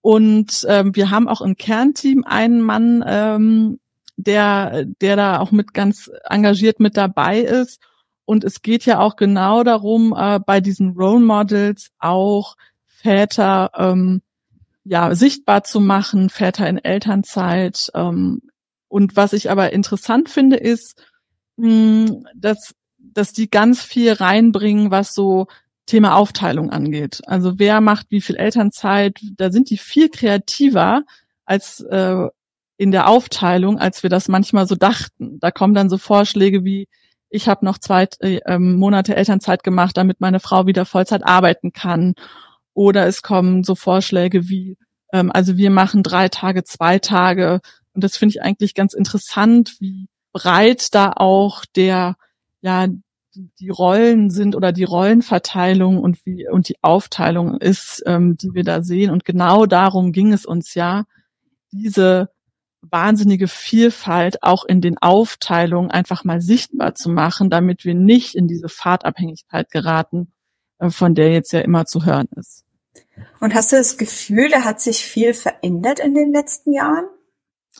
Und 0.00 0.64
ähm, 0.70 0.96
wir 0.96 1.10
haben 1.10 1.28
auch 1.28 1.42
im 1.42 1.54
Kernteam 1.56 2.24
einen 2.24 2.62
Mann, 2.62 3.04
ähm, 3.06 3.78
der, 4.16 4.86
der 4.86 5.16
da 5.16 5.38
auch 5.38 5.50
mit 5.50 5.74
ganz 5.74 6.10
engagiert 6.24 6.80
mit 6.80 6.96
dabei 6.96 7.40
ist. 7.40 7.82
Und 8.24 8.42
es 8.42 8.62
geht 8.62 8.86
ja 8.86 9.00
auch 9.00 9.16
genau 9.16 9.64
darum, 9.64 10.14
äh, 10.16 10.40
bei 10.40 10.62
diesen 10.62 10.92
Role 10.96 11.20
Models 11.20 11.90
auch 11.98 12.56
Väter 12.86 13.70
ähm, 13.76 14.22
ja 14.82 15.14
sichtbar 15.14 15.62
zu 15.62 15.80
machen, 15.80 16.30
Väter 16.30 16.66
in 16.66 16.78
Elternzeit, 16.78 17.90
ähm, 17.92 18.40
und 18.94 19.16
was 19.16 19.32
ich 19.32 19.50
aber 19.50 19.72
interessant 19.72 20.28
finde, 20.28 20.54
ist, 20.54 21.04
hm, 21.58 22.28
dass, 22.36 22.76
dass 22.96 23.32
die 23.32 23.50
ganz 23.50 23.82
viel 23.82 24.12
reinbringen, 24.12 24.92
was 24.92 25.14
so 25.14 25.48
Thema 25.84 26.14
Aufteilung 26.14 26.70
angeht. 26.70 27.20
Also 27.26 27.58
wer 27.58 27.80
macht 27.80 28.06
wie 28.10 28.20
viel 28.20 28.36
Elternzeit, 28.36 29.18
da 29.36 29.50
sind 29.50 29.70
die 29.70 29.78
viel 29.78 30.10
kreativer 30.10 31.02
als 31.44 31.80
äh, 31.80 32.28
in 32.76 32.92
der 32.92 33.08
Aufteilung, 33.08 33.80
als 33.80 34.04
wir 34.04 34.10
das 34.10 34.28
manchmal 34.28 34.68
so 34.68 34.76
dachten. 34.76 35.40
Da 35.40 35.50
kommen 35.50 35.74
dann 35.74 35.90
so 35.90 35.98
Vorschläge 35.98 36.64
wie, 36.64 36.86
ich 37.30 37.48
habe 37.48 37.64
noch 37.64 37.78
zwei 37.78 38.06
äh, 38.20 38.60
Monate 38.60 39.16
Elternzeit 39.16 39.64
gemacht, 39.64 39.96
damit 39.96 40.20
meine 40.20 40.38
Frau 40.38 40.68
wieder 40.68 40.84
Vollzeit 40.84 41.26
arbeiten 41.26 41.72
kann. 41.72 42.14
Oder 42.74 43.08
es 43.08 43.22
kommen 43.22 43.64
so 43.64 43.74
Vorschläge 43.74 44.48
wie, 44.48 44.76
ähm, 45.12 45.32
also 45.32 45.56
wir 45.56 45.70
machen 45.70 46.04
drei 46.04 46.28
Tage, 46.28 46.62
zwei 46.62 47.00
Tage, 47.00 47.60
und 47.94 48.04
das 48.04 48.16
finde 48.16 48.30
ich 48.30 48.42
eigentlich 48.42 48.74
ganz 48.74 48.92
interessant, 48.92 49.76
wie 49.80 50.08
breit 50.32 50.94
da 50.94 51.12
auch 51.16 51.64
der, 51.64 52.16
ja, 52.60 52.88
die 53.34 53.68
Rollen 53.68 54.30
sind 54.30 54.54
oder 54.54 54.72
die 54.72 54.84
Rollenverteilung 54.84 55.98
und 55.98 56.24
wie 56.24 56.48
und 56.48 56.68
die 56.68 56.76
Aufteilung 56.82 57.60
ist, 57.60 58.02
ähm, 58.06 58.36
die 58.36 58.54
wir 58.54 58.64
da 58.64 58.82
sehen. 58.82 59.10
Und 59.10 59.24
genau 59.24 59.66
darum 59.66 60.12
ging 60.12 60.32
es 60.32 60.46
uns 60.46 60.74
ja, 60.74 61.04
diese 61.72 62.30
wahnsinnige 62.90 63.48
Vielfalt 63.48 64.42
auch 64.42 64.64
in 64.64 64.80
den 64.80 64.98
Aufteilungen 64.98 65.90
einfach 65.90 66.24
mal 66.24 66.40
sichtbar 66.40 66.94
zu 66.94 67.10
machen, 67.10 67.50
damit 67.50 67.84
wir 67.84 67.94
nicht 67.94 68.34
in 68.34 68.46
diese 68.46 68.68
Fahrtabhängigkeit 68.68 69.70
geraten, 69.70 70.32
äh, 70.78 70.90
von 70.90 71.14
der 71.14 71.32
jetzt 71.32 71.52
ja 71.52 71.60
immer 71.60 71.86
zu 71.86 72.04
hören 72.04 72.28
ist. 72.36 72.64
Und 73.40 73.54
hast 73.54 73.72
du 73.72 73.76
das 73.76 73.96
Gefühl, 73.96 74.48
da 74.48 74.64
hat 74.64 74.80
sich 74.80 75.04
viel 75.04 75.34
verändert 75.34 75.98
in 75.98 76.14
den 76.14 76.32
letzten 76.32 76.72
Jahren? 76.72 77.06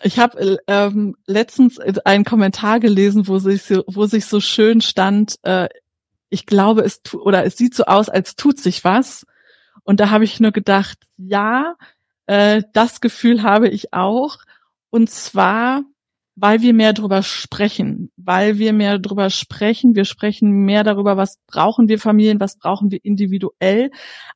Ich 0.06 0.18
habe 0.18 0.58
ähm, 0.66 1.16
letztens 1.26 1.80
einen 1.80 2.24
Kommentar 2.24 2.78
gelesen, 2.78 3.26
wo 3.26 3.38
sich 3.38 3.62
so, 3.62 3.84
wo 3.86 4.04
sich 4.04 4.26
so 4.26 4.38
schön 4.38 4.82
stand, 4.82 5.36
äh, 5.44 5.68
ich 6.28 6.44
glaube, 6.44 6.82
es 6.82 7.02
tu 7.02 7.22
oder 7.22 7.44
es 7.46 7.56
sieht 7.56 7.74
so 7.74 7.84
aus, 7.84 8.10
als 8.10 8.36
tut 8.36 8.60
sich 8.60 8.84
was. 8.84 9.26
Und 9.82 10.00
da 10.00 10.10
habe 10.10 10.24
ich 10.24 10.40
nur 10.40 10.52
gedacht, 10.52 10.98
ja, 11.16 11.74
äh, 12.26 12.62
das 12.74 13.00
Gefühl 13.00 13.42
habe 13.42 13.68
ich 13.68 13.94
auch. 13.94 14.36
Und 14.90 15.08
zwar, 15.08 15.82
weil 16.36 16.60
wir 16.60 16.74
mehr 16.74 16.92
drüber 16.92 17.22
sprechen, 17.22 18.10
weil 18.18 18.58
wir 18.58 18.74
mehr 18.74 18.98
drüber 18.98 19.30
sprechen. 19.30 19.94
Wir 19.94 20.04
sprechen 20.04 20.50
mehr 20.66 20.84
darüber, 20.84 21.16
was 21.16 21.38
brauchen 21.46 21.88
wir 21.88 21.98
Familien, 21.98 22.40
was 22.40 22.58
brauchen 22.58 22.90
wir 22.90 23.02
individuell, 23.02 23.90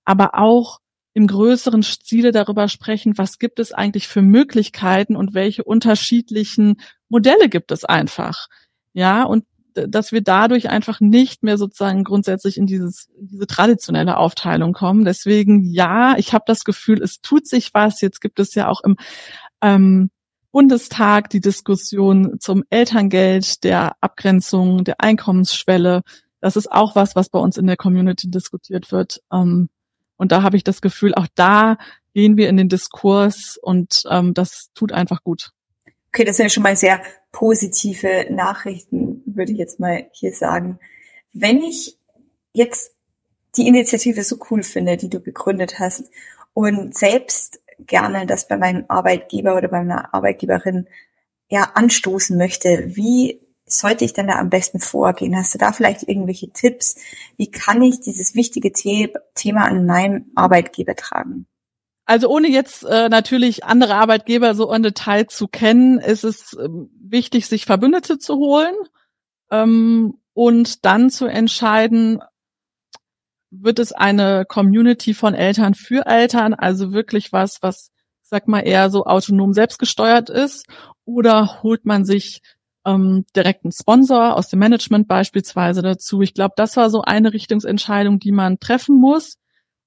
aber 0.06 0.34
auch 0.34 0.78
im 1.18 1.26
größeren 1.26 1.82
Stile 1.82 2.30
darüber 2.30 2.68
sprechen, 2.68 3.18
was 3.18 3.40
gibt 3.40 3.58
es 3.58 3.72
eigentlich 3.72 4.06
für 4.06 4.22
Möglichkeiten 4.22 5.16
und 5.16 5.34
welche 5.34 5.64
unterschiedlichen 5.64 6.80
Modelle 7.08 7.48
gibt 7.48 7.72
es 7.72 7.84
einfach. 7.84 8.46
Ja, 8.92 9.24
und 9.24 9.44
dass 9.74 10.12
wir 10.12 10.20
dadurch 10.20 10.70
einfach 10.70 11.00
nicht 11.00 11.42
mehr 11.42 11.58
sozusagen 11.58 12.04
grundsätzlich 12.04 12.56
in 12.56 12.66
dieses 12.66 13.08
diese 13.18 13.48
traditionelle 13.48 14.16
Aufteilung 14.16 14.72
kommen. 14.72 15.04
Deswegen 15.04 15.64
ja, 15.64 16.16
ich 16.18 16.32
habe 16.32 16.44
das 16.46 16.62
Gefühl, 16.62 17.02
es 17.02 17.20
tut 17.20 17.48
sich 17.48 17.74
was. 17.74 18.00
Jetzt 18.00 18.20
gibt 18.20 18.38
es 18.38 18.54
ja 18.54 18.68
auch 18.68 18.80
im 18.84 18.96
ähm, 19.60 20.10
Bundestag 20.52 21.30
die 21.30 21.40
Diskussion 21.40 22.38
zum 22.38 22.62
Elterngeld, 22.70 23.64
der 23.64 23.96
Abgrenzung 24.00 24.84
der 24.84 25.00
Einkommensschwelle. 25.00 26.02
Das 26.40 26.54
ist 26.54 26.70
auch 26.70 26.94
was, 26.94 27.16
was 27.16 27.28
bei 27.28 27.40
uns 27.40 27.56
in 27.56 27.66
der 27.66 27.76
Community 27.76 28.30
diskutiert 28.30 28.92
wird. 28.92 29.20
Ähm, 29.32 29.68
und 30.18 30.32
da 30.32 30.42
habe 30.42 30.58
ich 30.58 30.64
das 30.64 30.82
Gefühl, 30.82 31.14
auch 31.14 31.26
da 31.34 31.78
gehen 32.12 32.36
wir 32.36 32.50
in 32.50 32.58
den 32.58 32.68
Diskurs 32.68 33.58
und 33.62 34.02
ähm, 34.10 34.34
das 34.34 34.70
tut 34.74 34.92
einfach 34.92 35.24
gut. 35.24 35.52
Okay, 36.08 36.24
das 36.24 36.36
sind 36.36 36.46
ja 36.46 36.50
schon 36.50 36.62
mal 36.62 36.76
sehr 36.76 37.00
positive 37.32 38.26
Nachrichten, 38.30 39.22
würde 39.24 39.52
ich 39.52 39.58
jetzt 39.58 39.80
mal 39.80 40.08
hier 40.12 40.32
sagen. 40.32 40.78
Wenn 41.32 41.62
ich 41.62 41.96
jetzt 42.52 42.92
die 43.56 43.66
Initiative 43.66 44.22
so 44.22 44.38
cool 44.50 44.62
finde, 44.62 44.96
die 44.96 45.08
du 45.08 45.20
gegründet 45.20 45.78
hast 45.78 46.10
und 46.54 46.96
selbst 46.96 47.60
gerne 47.78 48.26
das 48.26 48.48
bei 48.48 48.56
meinem 48.56 48.84
Arbeitgeber 48.88 49.56
oder 49.56 49.68
bei 49.68 49.78
meiner 49.78 50.12
Arbeitgeberin 50.12 50.88
ja 51.48 51.70
anstoßen 51.74 52.36
möchte. 52.36 52.96
Wie 52.96 53.40
sollte 53.68 54.04
ich 54.04 54.12
denn 54.12 54.28
da 54.28 54.38
am 54.38 54.50
besten 54.50 54.80
vorgehen? 54.80 55.36
Hast 55.36 55.54
du 55.54 55.58
da 55.58 55.72
vielleicht 55.72 56.08
irgendwelche 56.08 56.50
Tipps? 56.50 56.96
Wie 57.36 57.50
kann 57.50 57.82
ich 57.82 58.00
dieses 58.00 58.34
wichtige 58.34 58.72
The 58.74 59.12
Thema 59.34 59.64
an 59.64 59.86
meinem 59.86 60.30
Arbeitgeber 60.34 60.94
tragen? 60.94 61.46
Also 62.04 62.28
ohne 62.28 62.48
jetzt 62.48 62.84
äh, 62.84 63.10
natürlich 63.10 63.64
andere 63.64 63.94
Arbeitgeber 63.96 64.54
so 64.54 64.72
in 64.72 64.82
Detail 64.82 65.26
zu 65.26 65.46
kennen, 65.46 65.98
ist 65.98 66.24
es 66.24 66.54
äh, 66.54 66.68
wichtig, 67.00 67.46
sich 67.46 67.66
Verbündete 67.66 68.18
zu 68.18 68.36
holen 68.36 68.74
ähm, 69.50 70.14
und 70.32 70.86
dann 70.86 71.10
zu 71.10 71.26
entscheiden, 71.26 72.22
wird 73.50 73.78
es 73.78 73.92
eine 73.92 74.44
Community 74.46 75.12
von 75.12 75.34
Eltern 75.34 75.74
für 75.74 76.06
Eltern, 76.06 76.54
also 76.54 76.92
wirklich 76.92 77.32
was, 77.32 77.58
was, 77.62 77.90
sag 78.22 78.48
mal, 78.48 78.60
eher 78.60 78.90
so 78.90 79.04
autonom 79.04 79.52
selbstgesteuert 79.52 80.30
ist, 80.30 80.66
oder 81.04 81.62
holt 81.62 81.84
man 81.86 82.04
sich 82.04 82.42
ähm, 82.88 83.26
direkten 83.36 83.70
Sponsor 83.70 84.36
aus 84.36 84.48
dem 84.48 84.60
Management 84.60 85.08
beispielsweise 85.08 85.82
dazu. 85.82 86.22
Ich 86.22 86.34
glaube, 86.34 86.54
das 86.56 86.76
war 86.76 86.90
so 86.90 87.02
eine 87.02 87.32
Richtungsentscheidung, 87.32 88.18
die 88.18 88.32
man 88.32 88.58
treffen 88.58 88.98
muss. 88.98 89.36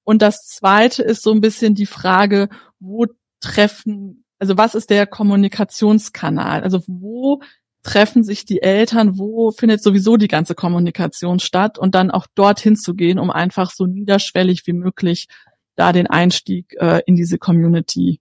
Und 0.04 0.22
das 0.22 0.46
zweite 0.46 1.02
ist 1.02 1.22
so 1.22 1.32
ein 1.32 1.40
bisschen 1.40 1.74
die 1.74 1.86
Frage, 1.86 2.48
wo 2.78 3.06
treffen, 3.40 4.24
also 4.38 4.56
was 4.56 4.74
ist 4.74 4.90
der 4.90 5.06
Kommunikationskanal? 5.06 6.62
Also 6.62 6.82
wo 6.86 7.40
treffen 7.82 8.22
sich 8.22 8.44
die 8.44 8.62
Eltern, 8.62 9.18
wo 9.18 9.50
findet 9.50 9.82
sowieso 9.82 10.16
die 10.16 10.28
ganze 10.28 10.54
Kommunikation 10.54 11.40
statt 11.40 11.78
und 11.78 11.96
dann 11.96 12.12
auch 12.12 12.26
dorthin 12.34 12.76
zu 12.76 12.94
gehen, 12.94 13.18
um 13.18 13.30
einfach 13.30 13.72
so 13.72 13.86
niederschwellig 13.86 14.66
wie 14.66 14.72
möglich 14.72 15.26
da 15.74 15.92
den 15.92 16.06
Einstieg 16.06 16.76
äh, 16.78 17.02
in 17.06 17.16
diese 17.16 17.38
Community 17.38 18.20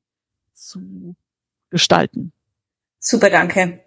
zu 0.53 1.15
gestalten. 1.69 2.33
Super, 2.99 3.29
danke. 3.29 3.81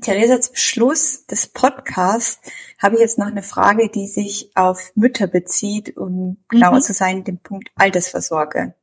Theresa, 0.00 0.40
zum 0.40 0.56
Schluss 0.56 1.26
des 1.26 1.46
Podcasts 1.46 2.40
habe 2.78 2.96
ich 2.96 3.00
jetzt 3.00 3.18
noch 3.18 3.26
eine 3.26 3.42
Frage, 3.42 3.88
die 3.88 4.06
sich 4.06 4.50
auf 4.54 4.92
Mütter 4.94 5.26
bezieht, 5.26 5.96
um 5.96 6.38
genauer 6.48 6.76
mhm. 6.76 6.82
zu 6.82 6.92
sein, 6.92 7.24
den 7.24 7.38
Punkt 7.38 7.70
Altersversorge. 7.76 8.74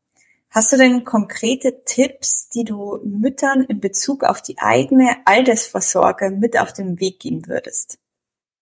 Hast 0.49 0.71
du 0.71 0.77
denn 0.77 1.03
konkrete 1.03 1.83
Tipps, 1.85 2.47
die 2.47 2.63
du 2.63 2.99
Müttern 3.03 3.65
in 3.65 3.81
Bezug 3.81 4.23
auf 4.23 4.41
die 4.41 4.57
eigene 4.57 5.17
Altersvorsorge 5.25 6.31
mit 6.31 6.57
auf 6.57 6.71
den 6.71 6.99
Weg 6.99 7.19
geben 7.19 7.47
würdest? 7.47 7.99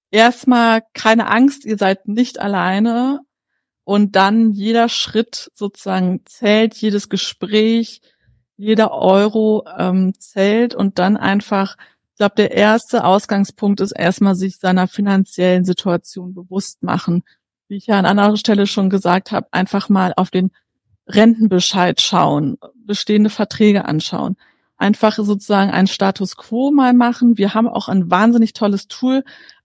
Erstmal 0.09 0.83
keine 0.93 1.27
Angst, 1.27 1.65
ihr 1.65 1.77
seid 1.77 2.07
nicht 2.07 2.39
alleine. 2.39 3.19
Und 3.83 4.15
dann 4.15 4.53
jeder 4.53 4.89
Schritt 4.89 5.51
sozusagen 5.53 6.21
zählt, 6.25 6.73
jedes 6.75 7.09
Gespräch, 7.09 8.01
jeder 8.55 8.91
Euro 8.91 9.65
ähm, 9.77 10.13
zählt 10.17 10.73
und 10.73 10.99
dann 10.99 11.17
einfach 11.17 11.75
ich 12.13 12.17
glaube, 12.17 12.35
der 12.35 12.51
erste 12.51 13.05
Ausgangspunkt 13.05 13.81
ist 13.81 13.91
erstmal 13.91 14.35
sich 14.35 14.57
seiner 14.57 14.87
finanziellen 14.87 15.65
Situation 15.65 16.35
bewusst 16.35 16.83
machen. 16.83 17.23
Wie 17.67 17.77
ich 17.77 17.87
ja 17.87 17.97
an 17.97 18.05
anderer 18.05 18.37
Stelle 18.37 18.67
schon 18.67 18.91
gesagt 18.91 19.31
habe, 19.31 19.47
einfach 19.49 19.89
mal 19.89 20.13
auf 20.15 20.29
den 20.29 20.51
Rentenbescheid 21.07 21.99
schauen, 22.01 22.57
bestehende 22.75 23.31
Verträge 23.31 23.85
anschauen, 23.85 24.37
einfach 24.77 25.15
sozusagen 25.15 25.71
einen 25.71 25.87
Status 25.87 26.37
quo 26.37 26.69
mal 26.69 26.93
machen. 26.93 27.39
Wir 27.39 27.55
haben 27.55 27.67
auch 27.67 27.89
ein 27.89 28.11
wahnsinnig 28.11 28.53
tolles 28.53 28.87
Tool 28.87 29.23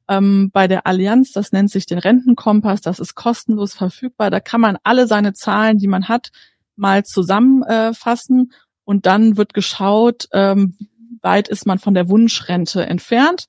ähm, 0.08 0.50
bei 0.50 0.68
der 0.68 0.86
Allianz, 0.86 1.32
das 1.32 1.52
nennt 1.52 1.70
sich 1.70 1.84
den 1.84 1.98
Rentenkompass, 1.98 2.80
das 2.80 2.98
ist 2.98 3.14
kostenlos 3.14 3.74
verfügbar. 3.74 4.30
Da 4.30 4.40
kann 4.40 4.62
man 4.62 4.78
alle 4.84 5.06
seine 5.06 5.34
Zahlen, 5.34 5.76
die 5.76 5.86
man 5.86 6.08
hat, 6.08 6.30
mal 6.76 7.04
zusammenfassen 7.04 8.52
und 8.84 9.04
dann 9.04 9.36
wird 9.36 9.52
geschaut, 9.52 10.28
ähm, 10.32 10.78
weit 11.22 11.48
ist 11.48 11.66
man 11.66 11.78
von 11.78 11.94
der 11.94 12.08
Wunschrente 12.08 12.86
entfernt. 12.86 13.46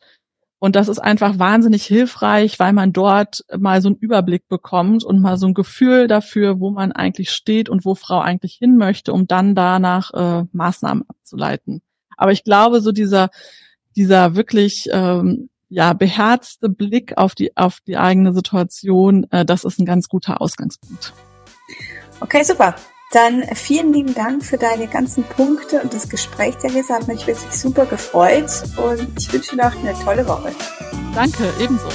Und 0.61 0.75
das 0.75 0.89
ist 0.89 0.99
einfach 0.99 1.39
wahnsinnig 1.39 1.85
hilfreich, 1.85 2.59
weil 2.59 2.73
man 2.73 2.91
dort 2.91 3.45
mal 3.57 3.81
so 3.81 3.87
einen 3.87 3.95
Überblick 3.95 4.47
bekommt 4.49 5.05
und 5.05 5.21
mal 5.21 5.37
so 5.37 5.47
ein 5.47 5.53
Gefühl 5.53 6.07
dafür, 6.07 6.59
wo 6.59 6.69
man 6.69 6.91
eigentlich 6.91 7.31
steht 7.31 7.69
und 7.69 7.85
wo 7.85 7.95
Frau 7.95 8.19
eigentlich 8.19 8.55
hin 8.55 8.75
möchte, 8.75 9.13
um 9.13 9.25
dann 9.25 9.55
danach 9.55 10.13
äh, 10.13 10.45
Maßnahmen 10.51 11.05
abzuleiten. 11.07 11.81
Aber 12.17 12.33
ich 12.33 12.43
glaube, 12.43 12.81
so 12.81 12.91
dieser, 12.91 13.29
dieser 13.95 14.35
wirklich 14.35 14.89
ähm, 14.91 15.49
ja 15.69 15.93
beherzte 15.93 16.67
Blick 16.67 17.17
auf 17.17 17.35
die 17.35 17.55
auf 17.55 17.79
die 17.87 17.97
eigene 17.97 18.33
Situation, 18.33 19.27
äh, 19.31 19.45
das 19.45 19.63
ist 19.63 19.79
ein 19.79 19.85
ganz 19.85 20.09
guter 20.09 20.41
Ausgangspunkt. 20.41 21.13
Okay, 22.19 22.43
super. 22.43 22.75
Dann 23.11 23.43
vielen 23.55 23.91
lieben 23.91 24.13
Dank 24.13 24.45
für 24.45 24.57
deine 24.57 24.87
ganzen 24.87 25.23
Punkte 25.23 25.81
und 25.81 25.93
das 25.93 26.09
Gespräch, 26.09 26.57
Theresa. 26.57 26.95
Hat 26.95 27.07
mich 27.07 27.25
wirklich 27.25 27.51
super 27.53 27.87
gefreut 27.87 28.51
und 28.77 29.09
ich 29.17 29.33
wünsche 29.33 29.55
dir 29.55 29.63
noch 29.63 29.75
eine 29.75 29.93
tolle 30.03 30.27
Woche. 30.27 30.51
Danke, 31.15 31.51
ebenso. 31.59 31.87